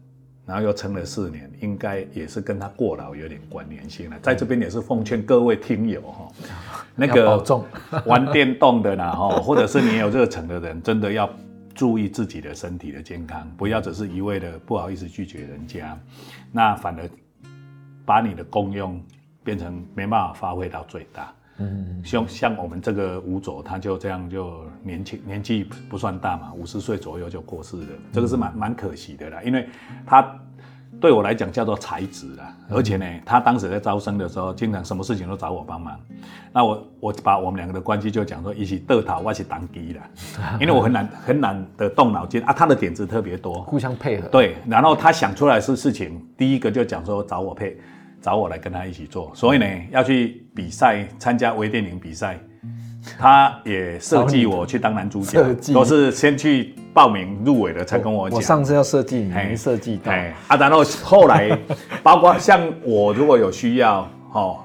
[0.45, 4.19] 然后又撑了四年，应该也是跟他过劳有点关联性了。
[4.21, 6.29] 在这边也是奉劝各位听友哈，
[6.97, 7.43] 那个
[8.07, 11.31] 玩电动的啦哈，或者是你有热忱的人，真的要
[11.75, 15.99] 注意自己的身体的健康，不要只是一味的不好意思拒绝人家，
[16.51, 17.09] 那反而
[18.05, 19.01] 把你的功用
[19.45, 21.33] 变成没办法发挥到最大。
[21.59, 29.69] 嗯，像像我们这个吴佐，他就这样就年轻年纪不算大嘛，五十岁左右就过世了，这个是蛮蛮可惜的啦，因为
[30.07, 30.27] 他
[31.01, 36.01] 对我来讲叫做才子啦，而且呢，他当时在招生的时候，经常什么事情都找我帮忙，
[36.53, 40.03] 那我我把我们两个的关系就讲说一起得讨，我起当机了，
[40.59, 47.79] 因为我很难很难的动脑筋啊，他的点子特别多，互相配合，对，然后他想出来是事情，第一个就讲说找我配。
[48.23, 52.39] 找我来跟他一起做，所以呢，要去比赛参加微电影比赛，
[53.19, 55.43] 他也设计我去当男主角，
[55.75, 58.37] 都是先去报名入围了才跟我讲。
[58.37, 60.13] 我上次要设计，你没设计到。
[60.13, 61.59] 哎，啊，然后后来，
[62.01, 64.61] 包括像我如果有需要，哦，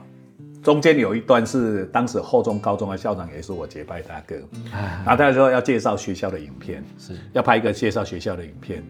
[0.62, 4.36] 中间有一段是当时后中高中的校长也是我结拜大哥，
[5.04, 8.84] 然后他说要介绍学校的影片，是要拍一个介绍学校的影片，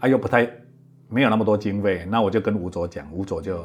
[0.00, 0.50] 啊，又不太
[1.08, 3.64] 没有那么多经费，那我就跟吴卓讲，吴卓就。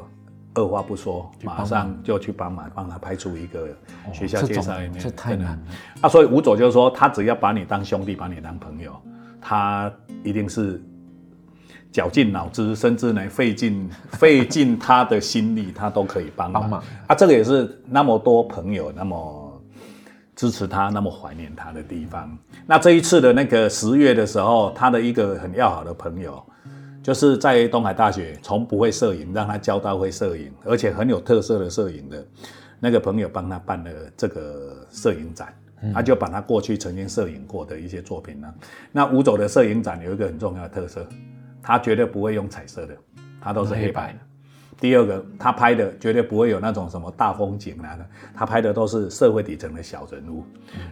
[0.56, 3.68] 二话不说，马上就去帮忙，帮他拍出一个
[4.14, 5.00] 学校介绍里面。
[5.00, 5.60] 这太难了。
[6.02, 8.96] 啊，所以吴佐就是说，他只要把你当兄弟，把你当朋友，
[9.42, 9.92] 他
[10.24, 10.82] 一定是
[11.92, 16.82] 绞尽脑汁，甚至呢费尽 费尽他的心力，他都可以帮忙。
[17.08, 19.62] 啊，这个也是那么多朋友，那么
[20.36, 22.38] 支持他，那么怀念他的地方。
[22.66, 26.42] 那这一次的那个十月的时候，他的一个很要好的朋友，
[27.06, 32.26] 就是在东海大学从不会摄影，让他教到会摄影，而且很有特色的摄影的
[32.80, 35.54] 那个朋友，帮他办了这个摄影展。
[35.94, 38.52] 他就把他过去曾经摄影过的一些作品呢。
[38.92, 41.08] 那吴走的摄影展有一个很重要的特色，
[41.62, 42.98] 他绝对不会用彩色的，
[43.40, 44.20] 他都是黑白的。
[44.82, 50.44] 第二个，他拍的绝对不会有那种什么大风景啊的，他拍的都是社会底层的小人物，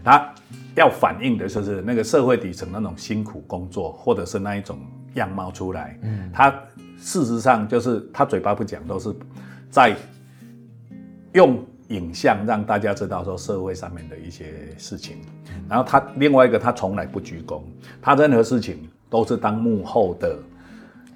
[0.04, 0.32] 他
[0.76, 4.78] 要反映的就是那个社会底层那种辛苦工作，或者是那一种
[5.14, 5.98] 样貌出来。
[6.02, 6.50] 嗯，他
[6.98, 9.14] 事实上就是他嘴巴不讲，都是
[9.70, 9.96] 在
[11.34, 15.18] 用影像让大家知道说社会上面的一些事情。
[15.70, 17.62] 然后他另外一个，他从来不鞠躬，
[18.02, 20.38] 他任何事情都是当幕后的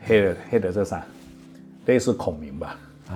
[0.02, 1.04] 黑的黑的这啥。
[1.86, 2.76] 类似孔明吧，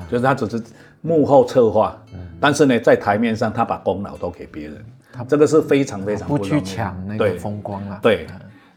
[0.10, 0.64] 就是他只是
[1.02, 2.02] 幕后策划，
[2.40, 4.86] 但是呢，在台面上他把功劳都给别人，
[5.28, 8.00] 这个是非常非常不去抢那个风光啊。
[8.02, 8.26] 对，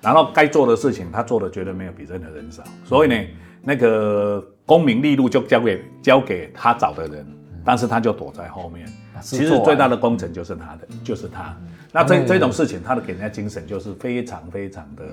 [0.04, 3.26] 然后该做的事情他做的绝对没有比任何人少，所以呢，
[3.62, 7.26] 那个功名利禄就交给交给他找的人，
[7.64, 8.86] 但是他就躲在后面。
[9.22, 11.56] 其实最大的功臣就是他的，就是他。
[11.90, 15.04] 那这这种事情，他的给人家精神就是非常非常的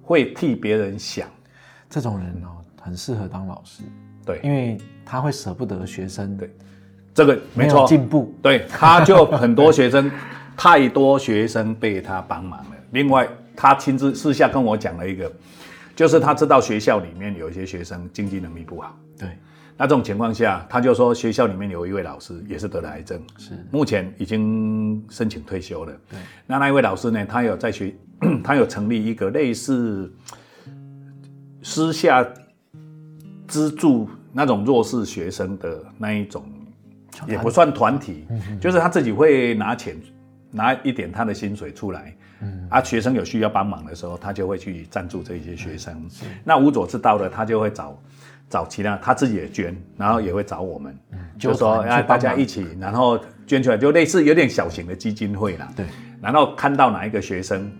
[0.00, 1.28] 会替别人想，
[1.90, 2.62] 这种人哦。
[2.86, 3.82] 很适合当老师，
[4.24, 6.48] 对，因为他会舍不得学生，对，
[7.12, 10.08] 这个没错，进步，对，他就很多学生，
[10.56, 12.76] 太多学生被他帮忙了。
[12.92, 13.26] 另外，
[13.56, 15.32] 他亲自私下跟我讲了一个，
[15.94, 19.28] 就是他知道学校里面有一些学生经济能力不好，对，
[19.76, 23.52] 那这种情况下，他就说学校里面有一位老师也是得了癌症，是。
[23.70, 27.94] 目前已经申请退休了，对，那那一位老师呢，他有在学，
[28.44, 30.12] 他有成立一个类似
[31.62, 32.26] 私下。
[33.48, 36.44] 资助那种弱势学生的那一种，
[37.28, 38.26] 也不算团体，
[38.60, 39.96] 就是他自己会拿钱，
[40.50, 42.66] 拿一点他的薪水出来，嗯。
[42.70, 46.08] 啊，学生有需要帮忙的时候，他就会去赞助这些学生。
[46.44, 48.02] 那吴佐知道了，他就会找
[48.48, 50.98] 找其他，他自己也捐，然后也会找我们，
[51.38, 55.72] 就说啊，大家一起，然后捐出来，就类似有点小型的基金会啦。
[55.76, 55.86] 对，
[56.20, 57.70] 然后看到哪一个学生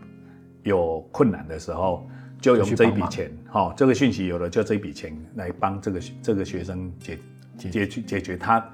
[0.62, 2.08] 有困难的时候。
[2.38, 7.18] 就用这一笔钱，哈，这个讯息有了，就这一笔钱来帮这个这个学生解
[7.56, 8.64] 解决解决他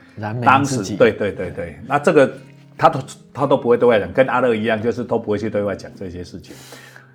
[0.43, 2.37] 当时对对对对，那这个
[2.77, 3.01] 他都
[3.33, 6.55] 他都不会对外讲，跟阿乐一样，就是都不会去对外讲这些事情，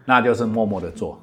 [0.05, 1.21] 那就是默默的做。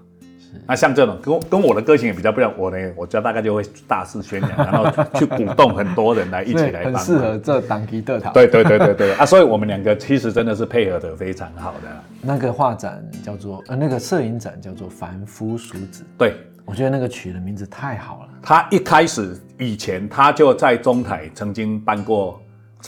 [0.68, 6.94] 那像这种跟跟我的个性也比较不一样，我呢，我就大概就会大肆宣扬，然后去鼓动很多人来一起来帮。
[6.94, 8.32] 很适合这党皮特讨。
[8.32, 9.26] 对对对对对啊！
[9.26, 11.88] 所以我们两个其实真的是配合的非常好的。
[12.22, 16.04] 那个画展叫做呃，那个摄影展叫做凡夫俗子。
[16.16, 18.28] 对，我觉得那个取的名字太好了。
[18.40, 22.40] 他一开始以前他就在中台曾经办过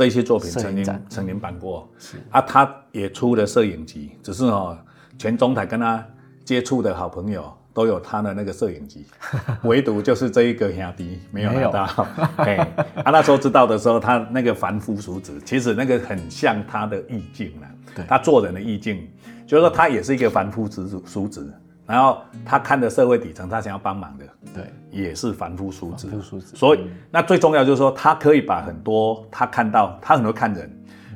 [0.04, 1.88] 这些作品，曾经曾经办过。
[1.98, 4.78] 是啊，他也出了摄影集，只是哦，
[5.18, 6.04] 全中台跟他。
[6.44, 9.04] 接触的好朋友都有他的那个摄影集，
[9.64, 12.06] 唯独就是这一个兄弟没有拿到。
[12.36, 12.56] 哎，
[13.04, 17.66] 他那时候知道的时候，他那个凡夫俗子，其实那个很像他的意境了。
[17.96, 19.10] 对，他做人的意境，
[19.44, 21.52] 就是说他也是一个凡夫俗俗子。
[21.86, 24.24] 然后他看的社会底层，他想要帮忙的，
[24.54, 26.08] 对，也是凡夫俗子。
[26.08, 26.56] 凡夫俗子。
[26.56, 26.80] 所以
[27.10, 30.70] 那最重要就是说，他可以把很多他看到，他很多看人，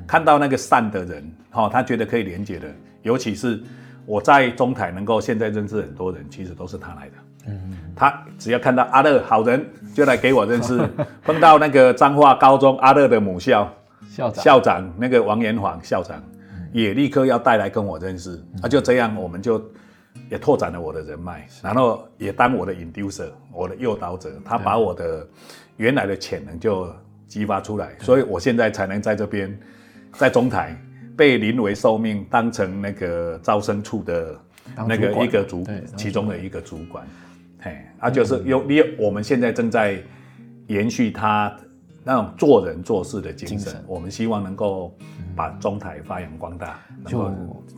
[0.06, 2.68] 看到那个善的人，哈，他觉得可以连接的，
[3.02, 3.62] 尤其是。
[4.06, 7.12] 我在中台能够现在认识很多人，其实都是他来的。
[7.46, 9.64] 嗯，他只要看到阿乐好人，
[9.94, 10.80] 就来给我认识。
[11.22, 13.72] 碰到那个彰化高中阿乐的母校
[14.08, 16.20] 校长校长那个王延煌校长，
[16.72, 18.42] 也立刻要带来跟我认识。
[18.62, 19.62] 啊，就这样，我们就
[20.30, 24.30] 也拓展了我的人脉，然后也当我的 inducer，我的诱导者。
[24.44, 25.26] 他把我的
[25.76, 26.88] 原来的潜能就
[27.26, 29.58] 激发出来，所以我现在才能在这边
[30.12, 30.74] 在中台。
[31.16, 34.40] 被临危受命当成那个招生处的
[34.88, 37.06] 那个一个主其中的一个主管，
[37.58, 40.02] 嘿，啊，就是有你我们现在正在
[40.68, 41.54] 延续他
[42.02, 44.94] 那种做人做事的精神，我们希望能够
[45.36, 46.78] 把中台发扬光大。
[47.06, 47.30] 就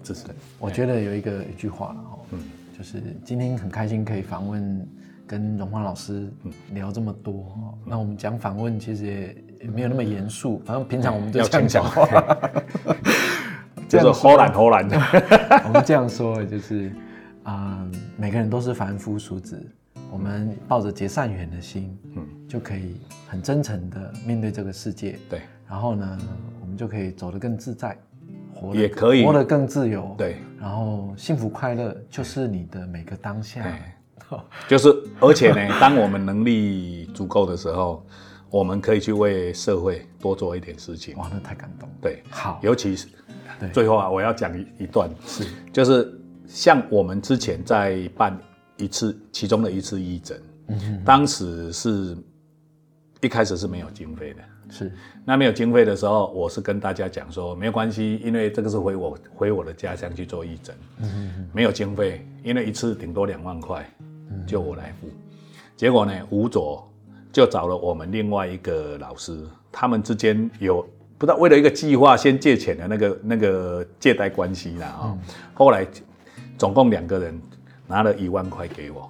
[0.02, 0.26] 支持。
[0.58, 2.38] 我觉得有一个一句话了哈，嗯，
[2.76, 4.88] 就是今天很开心可以访问
[5.26, 6.28] 跟荣华老师
[6.72, 11.84] 聊这么多，那我们讲访问其实也没有那么严肃，反正平常我们都这样讲。
[11.84, 12.06] 话。
[13.88, 14.88] 就是偷懒偷懒。
[14.88, 14.98] 的，
[15.68, 16.90] 我们这样说就是，
[17.42, 19.62] 啊，每个人都是凡夫俗子，
[20.10, 26.18] 我们抱着结善缘的心，嗯，就可以很真诚的面对这个世界，对，然后呢，
[26.60, 27.96] 我们就可以走得更自在，
[28.54, 29.24] 活也可以。
[29.24, 33.64] 活得更自由，对，然后幸福快乐就是你的每个当下，
[34.68, 38.04] 就是而且呢， 当我们能力足够的时候。
[38.52, 41.16] 我们可以去为社会多做一点事情。
[41.16, 41.88] 哇，那太感动。
[42.02, 43.08] 对，好，尤其是
[43.58, 43.70] 对。
[43.70, 45.46] 最后啊，我要讲一一段，是。
[45.72, 48.38] 就是像我们之前在办
[48.76, 50.38] 一次，其中的一次义诊，
[51.02, 52.14] 当时是
[53.22, 54.42] 一开始是没有经费的。
[54.68, 54.92] 是，
[55.24, 63.88] 那没有经费的时候，我是跟大家讲说，没有关系，因为这个是回我回我的家乡去做义诊，嗯没有经费，因为一次顶多两万块，
[64.44, 65.08] 就我来付。
[65.76, 66.90] 结果呢，吴佐
[67.32, 69.38] 就找了我们另外一个老师，
[69.70, 70.82] 他们之间有
[71.16, 75.18] 不知道为了一个计划先借钱的那个那个借贷关系啦啊、
[75.54, 75.86] 后来
[76.58, 77.40] 总共两个人
[77.86, 79.08] 拿了一万块给我。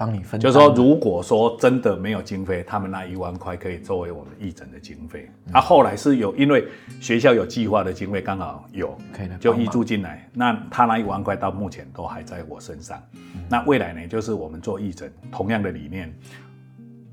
[0.00, 5.28] 帮你分，就是说，如果说真的没有经费，他们那一万块可以作为我们义诊的经费。
[5.52, 6.66] 啊，后来是有因为
[7.02, 10.26] 学校有计划的经费，刚好有，可以来就挹帮忙注进来。
[10.32, 12.98] 那他那一万块到目前都还在我身上。
[13.46, 16.10] 那未来呢，就是我们做义诊，同样的理念，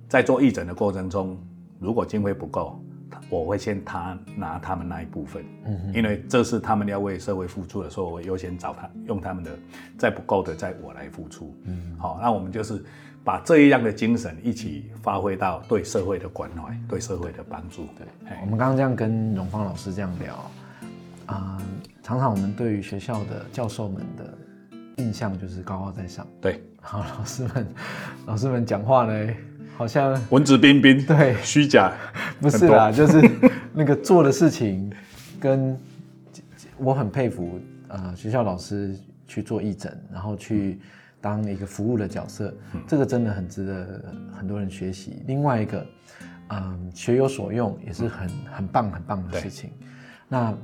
[0.08, 1.38] 在做义诊的过程中，
[1.80, 2.82] 如果经费不够，
[3.30, 9.52] 我会先他拿他们那一部分，嗯，因为这是他们要为社会付出的时候，我会优先找他用他们的，
[9.98, 12.84] 再不够的再我来付出，嗯，好，那我们就是
[13.26, 20.52] 把这一样的精神一起发挥到对社会的关怀，对社会的帮助，对，我们刚刚这样跟荣芳老师这样聊，
[21.26, 21.62] 啊、
[22.02, 24.38] 常常我们对于学校的教授们的
[25.04, 27.68] 印象就是高高在上，对，好，老师们，
[28.26, 29.34] 老师们讲话呢，
[29.78, 31.94] 好像文质彬彬，对虚假，
[32.42, 33.22] 不是啦，就是
[33.74, 34.92] 那个做的事情
[35.40, 35.80] 跟
[36.78, 38.98] 我很佩服，呃，学校老师
[39.28, 40.80] 去做义诊，然后去
[41.22, 42.52] 当一个服务的角色，
[42.88, 45.22] 这个真的很值得很多人学习。
[45.28, 45.86] 另外一个，
[46.50, 49.70] 嗯，学有所用也是很很棒很棒的事情。
[50.28, 50.56] 那啊、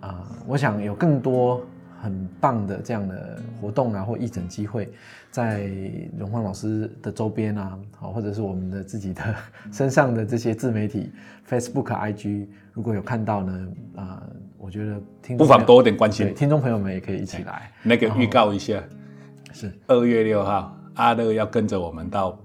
[0.00, 1.66] 呃我想有更多
[2.02, 4.88] 很棒的这样的活动啊，或义诊机会，
[5.30, 5.70] 在
[6.18, 9.22] 荣芳老师的周边啊，好，或者是我们的自己的
[9.70, 11.12] 身上的这些自媒体
[11.48, 14.22] ，Facebook、IG，如果有看到呢，啊、
[14.56, 16.34] 我觉得听不妨多点关心。
[16.34, 18.82] 听众朋友们也可以一起来，那个预告一下，
[19.52, 22.38] 是二月六号，阿乐要跟着我们到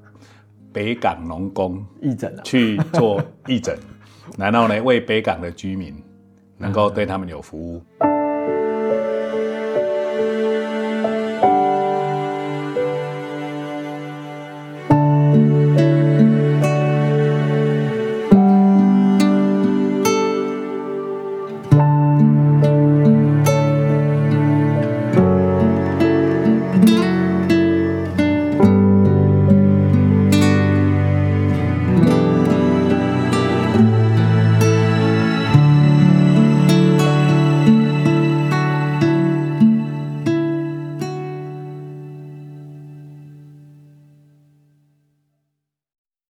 [0.74, 3.78] 北港农工义诊啊，去做义诊，
[4.38, 5.96] 然后呢，为北港的居民
[6.58, 7.82] 能够对他们有服务。